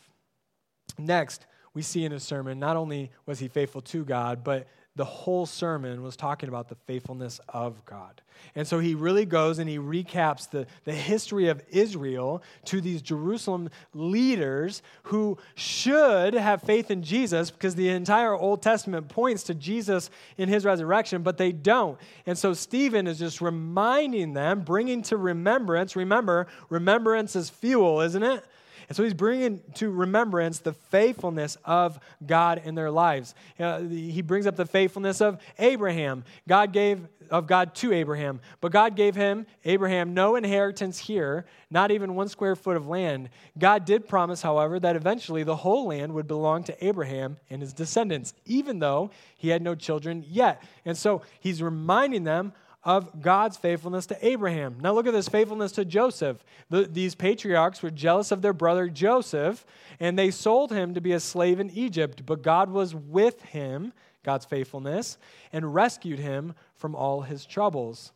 Next, 0.99 1.47
we 1.75 1.83
see 1.83 2.05
in 2.05 2.12
his 2.12 2.23
sermon, 2.23 2.59
not 2.59 2.77
only 2.77 3.11
was 3.27 3.39
he 3.39 3.49
faithful 3.49 3.83
to 3.83 4.05
God, 4.05 4.43
but 4.43 4.67
the 4.96 5.04
whole 5.04 5.46
sermon 5.46 6.02
was 6.02 6.16
talking 6.16 6.48
about 6.48 6.68
the 6.68 6.74
faithfulness 6.87 7.40
of 7.48 7.85
God. 7.85 8.22
And 8.54 8.66
so 8.66 8.78
he 8.78 8.94
really 8.94 9.26
goes 9.26 9.59
and 9.59 9.68
he 9.68 9.78
recaps 9.78 10.48
the, 10.48 10.66
the 10.85 10.92
history 10.92 11.48
of 11.48 11.62
Israel 11.68 12.42
to 12.66 12.80
these 12.80 13.02
Jerusalem 13.02 13.68
leaders 13.94 14.82
who 15.04 15.38
should 15.54 16.35
have 16.35 16.62
faith 16.62 16.90
in 16.90 17.02
Jesus 17.02 17.50
because 17.50 17.74
the 17.74 17.90
entire 17.90 18.35
Old 18.35 18.62
Testament 18.62 19.09
points 19.09 19.42
to 19.44 19.54
Jesus 19.54 20.11
in 20.38 20.48
his 20.48 20.64
resurrection, 20.64 21.22
but 21.22 21.37
they 21.37 21.52
don't. 21.52 21.98
And 22.24 22.37
so 22.37 22.54
Stephen 22.54 23.06
is 23.06 23.18
just 23.18 23.40
reminding 23.40 24.32
them, 24.32 24.62
bringing 24.62 25.02
to 25.02 25.16
remembrance. 25.16 25.94
Remember, 25.94 26.46
remembrance 26.70 27.37
is 27.37 27.50
fuel, 27.50 28.00
isn't 28.00 28.22
it? 28.22 28.44
And 28.88 28.96
so 28.96 29.03
he's 29.03 29.14
bringing 29.14 29.61
to 29.75 29.90
remembrance 29.90 30.61
the 30.61 30.72
faithfulness 30.72 31.57
of 31.64 31.99
God 32.25 32.62
in 32.64 32.75
their 32.75 32.90
lives. 32.90 33.35
He 33.59 34.22
brings 34.22 34.46
up 34.46 34.57
the 34.57 34.66
faithfulness 34.66 35.20
of 35.20 35.38
Abraham. 35.59 36.25
God 36.46 36.72
gave 36.72 37.07
of 37.29 37.49
God 37.49 37.75
to 37.75 37.92
Abraham, 37.92 38.38
but 38.61 38.70
God 38.70 38.94
gave 38.94 39.16
him, 39.16 39.46
Abraham, 39.64 40.14
no 40.14 40.37
inheritance 40.37 40.96
here, 40.96 41.44
not 41.70 41.90
even 41.90 42.14
one 42.14 42.29
square 42.29 42.55
foot 42.55 42.77
of 42.77 42.87
land. 42.87 43.31
God 43.59 43.85
did 43.85 44.07
promise, 44.07 44.42
however, 44.42 44.79
that 44.79 44.94
eventually 44.94 45.42
the 45.42 45.57
whole 45.57 45.88
land 45.88 46.14
would 46.14 46.29
belong 46.29 46.62
to 46.62 46.87
Abraham 46.87 47.38
and 47.51 47.62
his 47.62 47.72
descendants, 47.72 48.33
even 48.44 48.79
though 48.79 49.11
he 49.37 49.49
had 49.49 49.61
no 49.61 49.75
children 49.75 50.25
yet. 50.29 50.62
And 50.85 50.96
so 50.96 51.22
he's 51.40 51.61
reminding 51.61 52.22
them 52.22 52.53
of 52.87 53.20
God's 53.20 53.57
faithfulness 53.57 54.07
to 54.07 54.27
Abraham. 54.27 54.77
Now, 54.81 54.94
look 54.94 55.09
at 55.09 55.12
this 55.12 55.29
faithfulness 55.29 55.72
to 55.72 55.85
Joseph. 55.85 56.44
The, 56.70 56.85
these 56.85 57.16
patriarchs 57.16 57.83
were 57.83 57.90
jealous 57.90 58.31
of 58.31 58.42
their 58.42 58.53
brother 58.53 58.88
Joseph, 58.88 59.66
and 59.99 60.16
they 60.16 60.31
sold 60.31 60.70
him 60.70 60.94
to 60.94 61.01
be 61.01 61.11
a 61.11 61.18
slave 61.18 61.59
in 61.59 61.68
Egypt. 61.70 62.25
But 62.25 62.42
God 62.42 62.70
was 62.70 62.94
with 62.94 63.42
him, 63.42 63.92
God's 64.22 64.46
faithfulness, 64.46 65.18
and 65.53 65.75
rescued 65.75 66.20
him 66.20 66.55
from 66.77 66.94
all 66.94 67.22
his 67.22 67.44
troubles. 67.44 68.12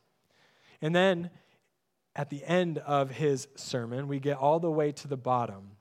And 0.81 0.95
then 0.95 1.31
at 2.15 2.31
the 2.31 2.45
end 2.45 2.79
of 2.79 3.11
his 3.11 3.49
sermon, 3.57 4.07
we 4.07 4.21
get 4.21 4.39
all 4.39 4.61
the 4.61 4.71
way 4.71 4.93
to 4.93 5.09
the 5.09 5.17
bottom. 5.17 5.73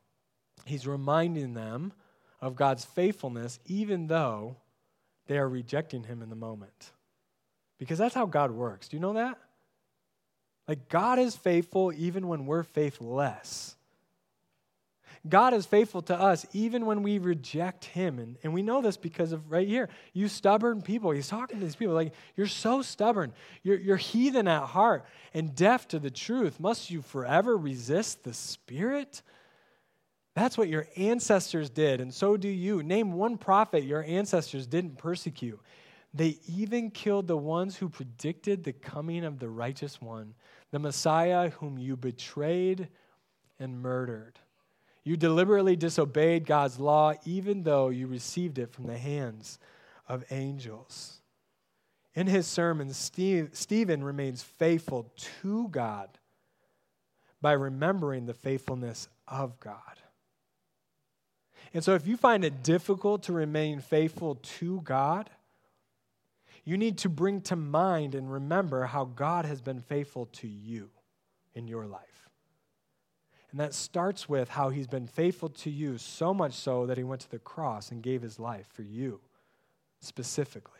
He's 0.65 0.88
reminding 0.88 1.54
them 1.54 1.93
of 2.41 2.56
God's 2.56 2.86
faithfulness, 2.86 3.60
even 3.67 4.08
though 4.08 4.58
they 5.28 5.38
are 5.38 5.47
rejecting 5.47 6.06
him 6.06 6.23
in 6.23 6.32
the 6.32 6.36
moment. 6.36 6.91
Because 7.80 7.98
that's 7.98 8.13
how 8.13 8.28
God 8.28 8.52
works. 8.52 8.89
Do 8.89 8.98
you 8.98 9.02
know 9.02 9.13
that? 9.13 9.39
Like, 10.68 10.89
God 10.89 11.18
is 11.18 11.36
faithful 11.36 11.92
even 11.94 12.28
when 12.28 12.46
we're 12.46 12.63
faithless. 12.63 13.76
God 15.28 15.54
is 15.54 15.65
faithful 15.65 16.02
to 16.04 16.15
us 16.15 16.46
even 16.54 16.86
when 16.86 17.02
we 17.02 17.18
reject 17.18 17.86
Him. 17.86 18.20
And, 18.20 18.38
and 18.44 18.54
we 18.54 18.62
know 18.62 18.82
this 18.82 18.96
because 18.96 19.32
of 19.32 19.52
right 19.52 19.68
here. 19.68 19.89
You 20.13 20.28
stubborn 20.28 20.82
people. 20.82 21.12
He's 21.12 21.28
talking 21.28 21.60
to 21.60 21.65
these 21.65 21.76
people 21.76 21.96
like, 21.96 22.13
you're 22.36 22.48
so 22.48 22.82
stubborn. 22.82 23.34
You're, 23.63 23.80
you're 23.80 23.98
heathen 23.98 24.48
at 24.48 24.63
heart 24.63 25.06
and 25.34 25.56
deaf 25.56 25.88
to 25.89 26.00
the 26.00 26.12
truth. 26.12 26.60
Must 26.60 26.92
you 26.92 27.02
forever 27.02 27.58
resist 27.58 28.24
the 28.24 28.34
Spirit? 28.34 29.24
That's 30.36 30.58
what 30.58 30.70
your 30.70 30.88
ancestors 30.96 31.70
did, 31.70 32.00
and 32.00 32.13
so 32.13 32.38
do 32.38 32.48
you. 32.48 32.82
Name 32.82 33.12
one 33.12 33.38
prophet 33.38 33.84
your 33.84 34.04
ancestors 34.04 34.68
didn't 34.68 34.98
persecute. 34.98 35.60
They 36.13 36.39
even 36.48 36.89
killed 36.89 37.28
the 37.28 37.38
ones 37.38 37.76
who 37.76 37.89
predicted 37.89 38.63
the 38.63 38.74
coming 38.74 39.24
of 39.24 39.39
the 39.39 39.50
righteous 39.50 40.02
one, 40.02 40.34
the 40.72 40.80
Messiah 40.80 41.50
whom 41.50 41.78
you 41.78 41.95
betrayed 41.95 42.88
and 43.60 43.82
murdered. 43.82 44.39
You 45.04 45.17
deliberately 45.17 45.76
disobeyed 45.76 46.45
God's 46.45 46.80
law, 46.80 47.13
even 47.26 47.63
though 47.63 47.89
you 47.89 48.08
received 48.08 48.58
it 48.60 48.74
from 48.74 48.86
the 48.86 48.98
hands 48.98 49.60
of 50.08 50.24
angels. 50.32 51.22
In 52.15 52.28
his 52.28 52.48
sermon, 52.48 52.93
Steve, 52.93 53.52
Stephen 53.54 54.04
remains 54.04 54.41
faithful 54.41 55.12
to 55.41 55.67
God 55.69 56.10
by 57.41 57.54
remembering 57.54 58.26
the 58.26 58.34
faithfulness 58.34 59.08
of 59.28 59.60
God. 59.60 59.80
And 61.74 61.84
so, 61.84 61.93
if 61.93 62.08
you 62.08 62.17
find 62.17 62.43
it 62.43 62.63
difficult 62.63 63.24
to 63.24 63.34
remain 63.34 63.80
faithful 63.80 64.36
to 64.36 64.82
God, 64.82 65.30
you 66.63 66.78
need 66.78 67.00
to 67.00 67.10
bring 67.10 67.41
to 67.41 67.56
mind 67.56 68.15
and 68.15 68.32
remember 68.32 68.86
how 68.86 69.06
God 69.06 69.45
has 69.45 69.62
been 69.62 69.82
faithful 69.82 70.28
to 70.34 70.48
you 70.48 70.89
in 71.56 71.67
your 71.67 71.86
life. 71.86 72.30
And 73.52 73.60
that 73.60 73.74
starts 73.74 74.30
with 74.30 74.50
how 74.50 74.69
he's 74.69 74.88
been 74.88 75.08
faithful 75.08 75.50
to 75.50 75.69
you, 75.72 75.98
so 75.98 76.34
much 76.34 76.54
so 76.54 76.86
that 76.86 76.98
he 76.98 77.04
went 77.04 77.22
to 77.22 77.32
the 77.32 77.39
cross 77.39 77.91
and 77.91 78.04
gave 78.04 78.22
his 78.22 78.38
life 78.38 78.67
for 78.72 78.84
you 78.84 79.22
specifically. 80.00 80.80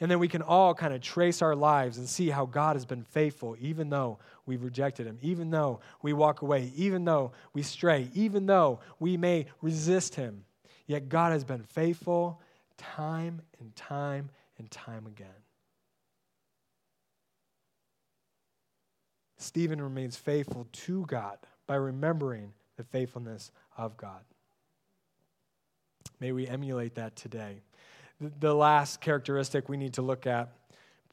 And 0.00 0.10
then 0.10 0.18
we 0.18 0.28
can 0.28 0.42
all 0.42 0.74
kind 0.74 0.94
of 0.94 1.00
trace 1.00 1.42
our 1.42 1.54
lives 1.54 1.98
and 1.98 2.08
see 2.08 2.30
how 2.30 2.46
God 2.46 2.76
has 2.76 2.86
been 2.86 3.02
faithful, 3.02 3.56
even 3.60 3.90
though 3.90 4.18
we've 4.46 4.62
rejected 4.62 5.06
Him, 5.06 5.18
even 5.22 5.50
though 5.50 5.80
we 6.02 6.12
walk 6.12 6.42
away, 6.42 6.72
even 6.74 7.04
though 7.04 7.32
we 7.52 7.62
stray, 7.62 8.08
even 8.14 8.46
though 8.46 8.80
we 8.98 9.16
may 9.16 9.46
resist 9.60 10.14
Him. 10.14 10.44
Yet 10.86 11.08
God 11.08 11.32
has 11.32 11.44
been 11.44 11.62
faithful 11.62 12.40
time 12.76 13.42
and 13.60 13.74
time 13.76 14.30
and 14.58 14.70
time 14.70 15.06
again. 15.06 15.28
Stephen 19.36 19.80
remains 19.80 20.16
faithful 20.16 20.66
to 20.72 21.04
God 21.06 21.38
by 21.66 21.74
remembering 21.74 22.52
the 22.76 22.84
faithfulness 22.84 23.50
of 23.76 23.96
God. 23.96 24.22
May 26.20 26.32
we 26.32 26.46
emulate 26.46 26.94
that 26.94 27.16
today. 27.16 27.62
The 28.20 28.54
last 28.54 29.00
characteristic 29.00 29.68
we 29.68 29.76
need 29.76 29.94
to 29.94 30.02
look 30.02 30.26
at 30.26 30.52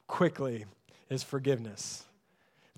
quickly 0.06 0.64
is 1.10 1.22
forgiveness 1.22 2.04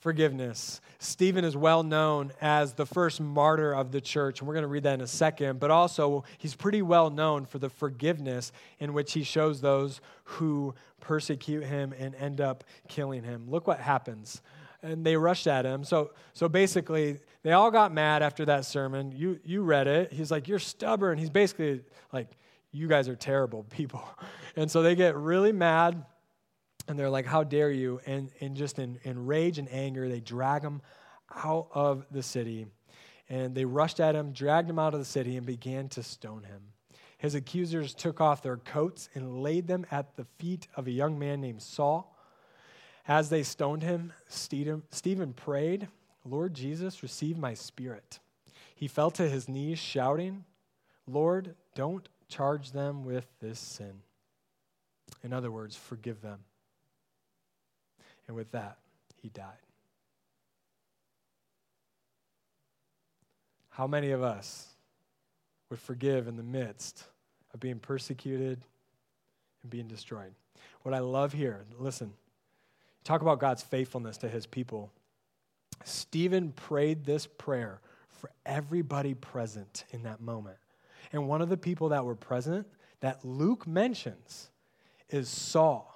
forgiveness. 0.05 0.83
Stephen 0.99 1.47
is 1.47 1.57
well 1.57 1.83
known 1.83 2.31
as 2.43 2.75
the 2.75 2.85
first 2.85 3.23
martyr 3.23 3.73
of 3.73 3.91
the 3.91 4.03
church, 4.03 4.39
and 4.39 4.47
we're 4.47 4.53
going 4.53 4.61
to 4.63 4.69
read 4.69 4.83
that 4.83 4.93
in 4.93 5.01
a 5.01 5.07
second, 5.07 5.59
but 5.59 5.71
also 5.71 6.25
he's 6.37 6.55
pretty 6.55 6.83
well 6.83 7.09
known 7.09 7.47
for 7.47 7.59
the 7.59 7.71
forgiveness 7.71 8.53
in 8.81 8.93
which 8.93 9.15
he 9.15 9.23
shows 9.23 9.63
those 9.63 10.03
who 10.25 10.75
persecute 11.01 11.65
him 11.65 11.95
and 11.99 12.15
end 12.17 12.43
up 12.43 12.65
killing 12.87 13.23
him. 13.23 13.47
Look 13.49 13.67
what 13.67 13.81
happens. 13.81 14.43
and 14.83 15.07
they 15.07 15.17
rushed 15.17 15.47
at 15.47 15.65
him. 15.65 15.85
So, 15.85 16.11
so 16.35 16.51
basically, 16.51 17.21
they 17.43 17.53
all 17.53 17.71
got 17.71 17.91
mad 17.91 18.23
after 18.23 18.45
that 18.45 18.67
sermon. 18.67 19.11
You, 19.11 19.41
you 19.43 19.63
read 19.63 19.87
it. 19.87 20.13
He's 20.13 20.31
like, 20.31 20.49
You're 20.49 20.59
stubborn. 20.59 21.17
He's 21.17 21.31
basically 21.31 21.81
like, 22.13 22.29
You 22.73 22.89
guys 22.89 23.09
are 23.09 23.17
terrible 23.17 23.63
people. 23.71 24.07
And 24.55 24.71
so 24.71 24.83
they 24.83 24.95
get 24.95 25.17
really 25.17 25.53
mad 25.53 26.05
and 26.89 26.99
they're 26.99 27.11
like, 27.11 27.27
How 27.27 27.45
dare 27.45 27.71
you? 27.71 28.01
And, 28.07 28.31
and 28.41 28.57
just 28.57 28.79
in, 28.79 28.99
in 29.03 29.27
rage 29.27 29.59
and 29.59 29.69
anger, 29.71 30.09
they 30.09 30.21
drag 30.21 30.63
him 30.63 30.83
out 31.35 31.69
of 31.73 32.07
the 32.11 32.23
city. 32.23 32.67
And 33.29 33.55
they 33.55 33.65
rushed 33.65 34.01
at 34.01 34.15
him, 34.15 34.33
dragged 34.33 34.69
him 34.69 34.79
out 34.79 34.93
of 34.93 35.01
the 35.01 35.07
city, 35.07 35.37
and 35.37 35.47
began 35.47 35.89
to 35.91 36.03
stone 36.03 36.45
him. 36.45 36.61
His 37.17 37.35
accusers 37.35 37.95
took 37.95 38.21
off 38.21 38.43
their 38.43 38.59
coats 38.59 39.09
and 39.15 39.43
laid 39.43 39.67
them 39.67 39.87
at 39.91 40.17
the 40.17 40.27
feet 40.39 40.69
of 40.77 40.87
a 40.87 40.91
young 40.91 41.19
man 41.19 41.41
named 41.41 41.63
Saul. 41.63 42.15
As 43.09 43.31
they 43.31 43.43
stoned 43.43 43.83
him, 43.83 44.13
Stephen 44.29 45.33
prayed, 45.35 45.89
Lord 46.25 46.55
Jesus, 46.55 47.03
receive 47.03 47.39
my 47.39 47.55
spirit. 47.55 48.19
He 48.75 48.89
fell 48.89 49.11
to 49.13 49.29
his 49.29 49.49
knees, 49.49 49.79
shouting, 49.79 50.45
Lord, 51.07 51.55
don't 51.75 52.09
charge 52.29 52.73
them 52.73 53.05
with 53.05 53.27
this 53.41 53.59
sin. 53.59 54.01
In 55.23 55.33
other 55.33 55.51
words, 55.51 55.77
forgive 55.77 56.21
them. 56.21 56.41
And 58.27 58.37
with 58.37 58.51
that, 58.53 58.79
he 59.21 59.29
died. 59.29 59.53
How 63.71 63.87
many 63.87 64.13
of 64.13 64.23
us 64.23 64.69
would 65.69 65.81
forgive 65.81 66.29
in 66.29 66.37
the 66.37 66.43
midst 66.43 67.05
of 67.53 67.61
being 67.61 67.79
persecuted 67.79 68.61
and 69.63 69.71
being 69.71 69.89
destroyed? 69.89 70.33
What 70.83 70.95
I 70.95 71.01
love 71.01 71.33
here, 71.33 71.65
listen, 71.79 72.13
talk 73.03 73.21
about 73.21 73.41
God's 73.41 73.63
faithfulness 73.63 74.17
to 74.19 74.29
his 74.29 74.47
people. 74.47 74.93
Stephen 75.83 76.53
prayed 76.53 77.05
this 77.05 77.27
prayer 77.27 77.81
for 78.09 78.31
everybody 78.47 79.15
present 79.15 79.85
in 79.91 80.05
that 80.05 80.21
moment. 80.21 80.57
And 81.13 81.29
one 81.29 81.43
of 81.43 81.49
the 81.49 81.57
people 81.57 81.91
that 81.91 82.05
were 82.05 82.15
present 82.15 82.67
that 83.01 83.25
Luke 83.25 83.67
mentions 83.67 84.51
is 85.11 85.29
Saul. 85.29 85.94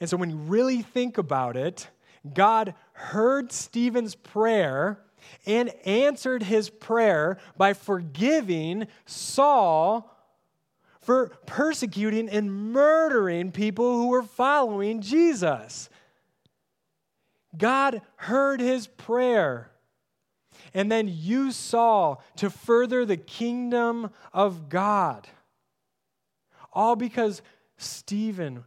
And 0.00 0.08
so 0.08 0.16
when 0.16 0.30
you 0.30 0.36
really 0.36 0.82
think 0.82 1.18
about 1.18 1.56
it, 1.56 1.88
God 2.32 2.74
heard 2.92 3.52
Stephen's 3.52 4.14
prayer 4.14 5.00
and 5.46 5.70
answered 5.84 6.42
his 6.42 6.70
prayer 6.70 7.38
by 7.56 7.72
forgiving 7.72 8.86
Saul 9.06 10.10
for 11.00 11.28
persecuting 11.46 12.28
and 12.30 12.72
murdering 12.72 13.52
people 13.52 13.94
who 13.96 14.08
were 14.08 14.22
following 14.22 15.02
Jesus. 15.02 15.90
God 17.56 18.00
heard 18.16 18.60
his 18.60 18.86
prayer 18.86 19.70
and 20.72 20.90
then 20.90 21.08
used 21.08 21.56
Saul 21.56 22.22
to 22.36 22.48
further 22.48 23.04
the 23.04 23.16
kingdom 23.16 24.10
of 24.32 24.68
God. 24.68 25.28
All 26.72 26.96
because 26.96 27.42
Stephen 27.76 28.64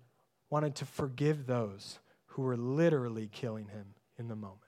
wanted 0.49 0.75
to 0.75 0.85
forgive 0.85 1.45
those 1.45 1.99
who 2.27 2.43
were 2.43 2.57
literally 2.57 3.29
killing 3.31 3.67
him 3.67 3.95
in 4.17 4.27
the 4.27 4.35
moment. 4.35 4.61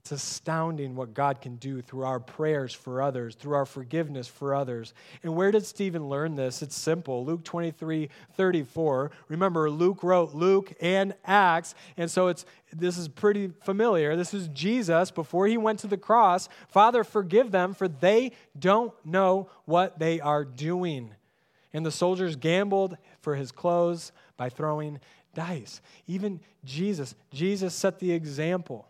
It's 0.00 0.12
astounding 0.12 0.96
what 0.96 1.12
God 1.12 1.42
can 1.42 1.56
do 1.56 1.82
through 1.82 2.04
our 2.04 2.18
prayers 2.18 2.72
for 2.72 3.02
others, 3.02 3.34
through 3.34 3.54
our 3.54 3.66
forgiveness 3.66 4.26
for 4.26 4.54
others. 4.54 4.94
And 5.22 5.36
where 5.36 5.50
did 5.50 5.66
Stephen 5.66 6.08
learn 6.08 6.36
this? 6.36 6.62
It's 6.62 6.74
simple. 6.74 7.24
Luke 7.24 7.44
23 7.44 8.08
34. 8.34 9.10
Remember, 9.28 9.70
Luke 9.70 10.02
wrote 10.02 10.34
Luke 10.34 10.72
and 10.80 11.14
Acts. 11.24 11.74
And 11.98 12.10
so 12.10 12.28
it's 12.28 12.46
this 12.72 12.96
is 12.96 13.08
pretty 13.08 13.52
familiar. 13.62 14.16
This 14.16 14.32
is 14.32 14.48
Jesus 14.48 15.10
before 15.10 15.46
he 15.46 15.58
went 15.58 15.80
to 15.80 15.86
the 15.86 15.98
cross. 15.98 16.48
Father, 16.68 17.04
forgive 17.04 17.50
them, 17.50 17.74
for 17.74 17.86
they 17.86 18.32
don't 18.58 18.94
know 19.04 19.50
what 19.66 19.98
they 19.98 20.18
are 20.18 20.46
doing. 20.46 21.14
And 21.72 21.84
the 21.84 21.92
soldiers 21.92 22.36
gambled 22.36 22.96
for 23.20 23.34
his 23.34 23.52
clothes 23.52 24.12
by 24.36 24.48
throwing 24.48 25.00
dice. 25.34 25.80
Even 26.06 26.40
Jesus, 26.64 27.14
Jesus 27.32 27.74
set 27.74 27.98
the 27.98 28.12
example. 28.12 28.86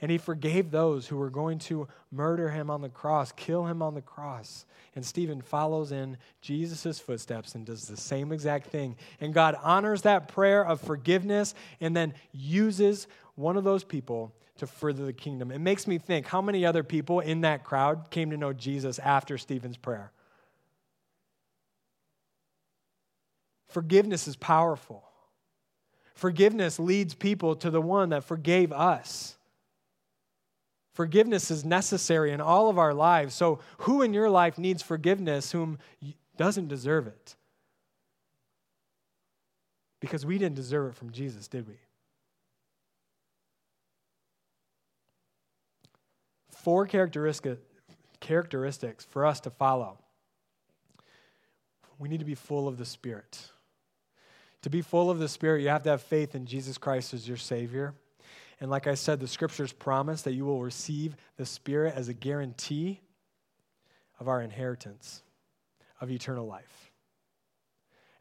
And 0.00 0.10
he 0.10 0.18
forgave 0.18 0.70
those 0.70 1.06
who 1.06 1.16
were 1.16 1.30
going 1.30 1.58
to 1.60 1.88
murder 2.10 2.50
him 2.50 2.68
on 2.68 2.82
the 2.82 2.88
cross, 2.88 3.32
kill 3.32 3.64
him 3.66 3.80
on 3.80 3.94
the 3.94 4.02
cross. 4.02 4.66
And 4.96 5.04
Stephen 5.04 5.40
follows 5.40 5.92
in 5.92 6.18
Jesus' 6.40 6.98
footsteps 6.98 7.54
and 7.54 7.64
does 7.64 7.86
the 7.86 7.96
same 7.96 8.32
exact 8.32 8.66
thing. 8.66 8.96
And 9.20 9.32
God 9.32 9.56
honors 9.62 10.02
that 10.02 10.28
prayer 10.28 10.64
of 10.64 10.80
forgiveness 10.80 11.54
and 11.80 11.96
then 11.96 12.14
uses 12.32 13.06
one 13.36 13.56
of 13.56 13.64
those 13.64 13.84
people 13.84 14.34
to 14.58 14.66
further 14.66 15.04
the 15.04 15.12
kingdom. 15.12 15.50
It 15.50 15.60
makes 15.60 15.86
me 15.86 15.98
think 15.98 16.26
how 16.26 16.40
many 16.40 16.64
other 16.64 16.82
people 16.82 17.20
in 17.20 17.40
that 17.42 17.64
crowd 17.64 18.10
came 18.10 18.30
to 18.30 18.36
know 18.36 18.52
Jesus 18.52 18.98
after 18.98 19.38
Stephen's 19.38 19.76
prayer? 19.76 20.12
Forgiveness 23.74 24.28
is 24.28 24.36
powerful. 24.36 25.02
Forgiveness 26.14 26.78
leads 26.78 27.12
people 27.12 27.56
to 27.56 27.70
the 27.70 27.80
one 27.80 28.10
that 28.10 28.22
forgave 28.22 28.72
us. 28.72 29.34
Forgiveness 30.92 31.50
is 31.50 31.64
necessary 31.64 32.30
in 32.30 32.40
all 32.40 32.70
of 32.70 32.78
our 32.78 32.94
lives. 32.94 33.34
So, 33.34 33.58
who 33.78 34.02
in 34.02 34.14
your 34.14 34.30
life 34.30 34.58
needs 34.58 34.80
forgiveness 34.80 35.50
whom 35.50 35.80
doesn't 36.36 36.68
deserve 36.68 37.08
it? 37.08 37.34
Because 39.98 40.24
we 40.24 40.38
didn't 40.38 40.54
deserve 40.54 40.92
it 40.92 40.94
from 40.94 41.10
Jesus, 41.10 41.48
did 41.48 41.66
we? 41.66 41.74
Four 46.52 46.86
characteristic, 46.86 47.58
characteristics 48.20 49.04
for 49.04 49.26
us 49.26 49.40
to 49.40 49.50
follow. 49.50 49.98
We 51.98 52.08
need 52.08 52.20
to 52.20 52.24
be 52.24 52.36
full 52.36 52.68
of 52.68 52.78
the 52.78 52.84
Spirit. 52.84 53.50
To 54.64 54.70
be 54.70 54.80
full 54.80 55.10
of 55.10 55.18
the 55.18 55.28
Spirit, 55.28 55.60
you 55.60 55.68
have 55.68 55.82
to 55.82 55.90
have 55.90 56.00
faith 56.00 56.34
in 56.34 56.46
Jesus 56.46 56.78
Christ 56.78 57.12
as 57.12 57.28
your 57.28 57.36
Savior. 57.36 57.92
And 58.60 58.70
like 58.70 58.86
I 58.86 58.94
said, 58.94 59.20
the 59.20 59.28
scriptures 59.28 59.74
promise 59.74 60.22
that 60.22 60.32
you 60.32 60.46
will 60.46 60.62
receive 60.62 61.16
the 61.36 61.44
Spirit 61.44 61.92
as 61.94 62.08
a 62.08 62.14
guarantee 62.14 63.02
of 64.18 64.26
our 64.26 64.40
inheritance 64.40 65.22
of 66.00 66.10
eternal 66.10 66.46
life. 66.46 66.90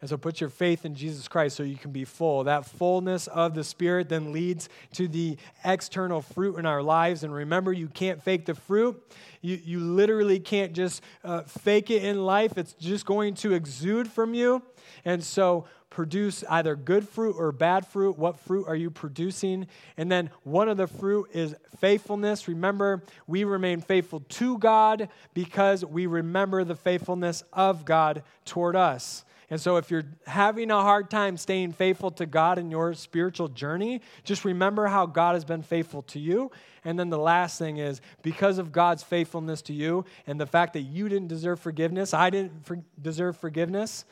And 0.02 0.10
so 0.10 0.18
put 0.18 0.42
your 0.42 0.50
faith 0.50 0.84
in 0.84 0.96
Jesus 0.96 1.30
Christ 1.30 1.56
so 1.56 1.64
you 1.64 1.78
can 1.78 1.94
be 1.94 2.04
full. 2.04 2.44
That 2.44 2.66
fullness 2.66 3.28
of 3.28 3.54
the 3.54 3.64
Spirit 3.64 4.10
then 4.10 4.34
leads 4.34 4.68
to 4.96 5.08
the 5.08 5.38
external 5.64 6.22
fruit 6.22 6.58
in 6.58 6.66
our 6.66 6.84
lives. 6.84 7.24
And 7.24 7.34
remember, 7.34 7.72
you 7.72 7.88
can't 7.88 8.22
fake 8.22 8.46
the 8.46 8.54
fruit. 8.54 9.02
You, 9.40 9.58
you 9.64 9.80
literally 9.80 10.42
can't 10.42 10.74
just 10.74 11.02
uh, 11.24 11.44
fake 11.44 11.90
it 11.90 12.04
in 12.04 12.26
life, 12.26 12.58
it's 12.58 12.74
just 12.74 13.06
going 13.06 13.36
to 13.36 13.54
exude 13.54 14.10
from 14.10 14.34
you. 14.34 14.62
And 15.06 15.24
so 15.24 15.68
produce 15.94 16.44
either 16.50 16.76
good 16.76 17.08
fruit 17.08 17.36
or 17.38 17.52
bad 17.52 17.86
fruit. 17.86 18.18
What 18.18 18.40
fruit 18.40 18.68
are 18.68 18.76
you 18.76 18.90
producing? 18.90 19.68
And 19.96 20.12
then 20.12 20.32
one 20.44 20.68
of 20.68 20.76
the 20.76 20.88
fruit 20.88 21.30
is 21.34 21.56
faithfulness. 21.78 22.48
Remember, 22.48 23.04
we 23.28 23.44
remain 23.44 23.80
faithful 23.80 24.22
to 24.22 24.58
God 24.58 25.10
because 25.34 25.86
we 25.86 26.08
remember 26.08 26.64
the 26.64 26.76
faithfulness 26.76 27.44
of 27.54 27.86
God 27.86 28.24
toward 28.44 28.76
us. 28.76 29.24
And 29.50 29.62
so, 29.62 29.78
if 29.78 29.92
you're 29.92 30.06
having 30.26 30.72
a 30.72 30.82
hard 30.82 31.12
time 31.12 31.38
staying 31.38 31.74
faithful 31.74 32.10
to 32.12 32.26
God 32.26 32.58
in 32.58 32.72
your 32.72 32.96
spiritual 32.96 33.50
journey, 33.50 34.02
just 34.24 34.46
remember 34.46 34.88
how 34.88 35.06
God 35.06 35.36
has 35.36 35.46
been 35.46 35.62
faithful 35.62 36.02
to 36.04 36.20
you. 36.20 36.50
And 36.84 36.98
then 36.98 37.10
the 37.12 37.20
last 37.20 37.60
thing 37.60 37.78
is 37.78 38.02
because 38.24 38.58
of 38.58 38.72
God's 38.72 39.04
faithfulness 39.04 39.62
to 39.64 39.74
you 39.74 40.06
and 40.26 40.42
the 40.42 40.48
fact 40.48 40.74
that 40.74 40.82
you 40.82 41.08
didn't 41.08 41.28
deserve 41.28 41.60
forgiveness, 41.60 42.16
I 42.16 42.32
didn't 42.32 42.84
deserve 43.00 43.38
forgiveness, 43.38 44.06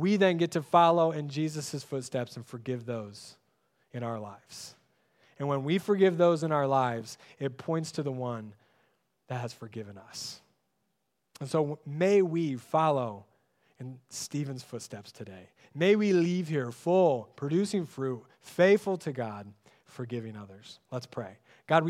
we 0.00 0.16
then 0.16 0.36
get 0.36 0.52
to 0.52 0.62
follow 0.62 1.12
in 1.12 1.28
Jesus' 1.28 1.82
footsteps 1.82 2.36
and 2.36 2.46
forgive 2.46 2.86
those 2.86 3.36
in 3.92 4.02
our 4.02 4.18
lives. 4.18 4.74
And 5.38 5.48
when 5.48 5.64
we 5.64 5.78
forgive 5.78 6.18
those 6.18 6.42
in 6.42 6.52
our 6.52 6.66
lives, 6.66 7.18
it 7.38 7.56
points 7.56 7.92
to 7.92 8.02
the 8.02 8.12
one 8.12 8.52
that 9.28 9.40
has 9.40 9.52
forgiven 9.52 9.96
us. 9.96 10.40
And 11.40 11.48
so 11.48 11.78
may 11.86 12.20
we 12.20 12.56
follow 12.56 13.24
in 13.78 13.98
Stephen's 14.10 14.62
footsteps 14.62 15.12
today. 15.12 15.48
May 15.74 15.96
we 15.96 16.12
leave 16.12 16.48
here 16.48 16.70
full, 16.70 17.30
producing 17.36 17.86
fruit, 17.86 18.22
faithful 18.40 18.98
to 18.98 19.12
God, 19.12 19.46
forgiving 19.86 20.36
others. 20.36 20.78
Let's 20.90 21.06
pray. 21.06 21.38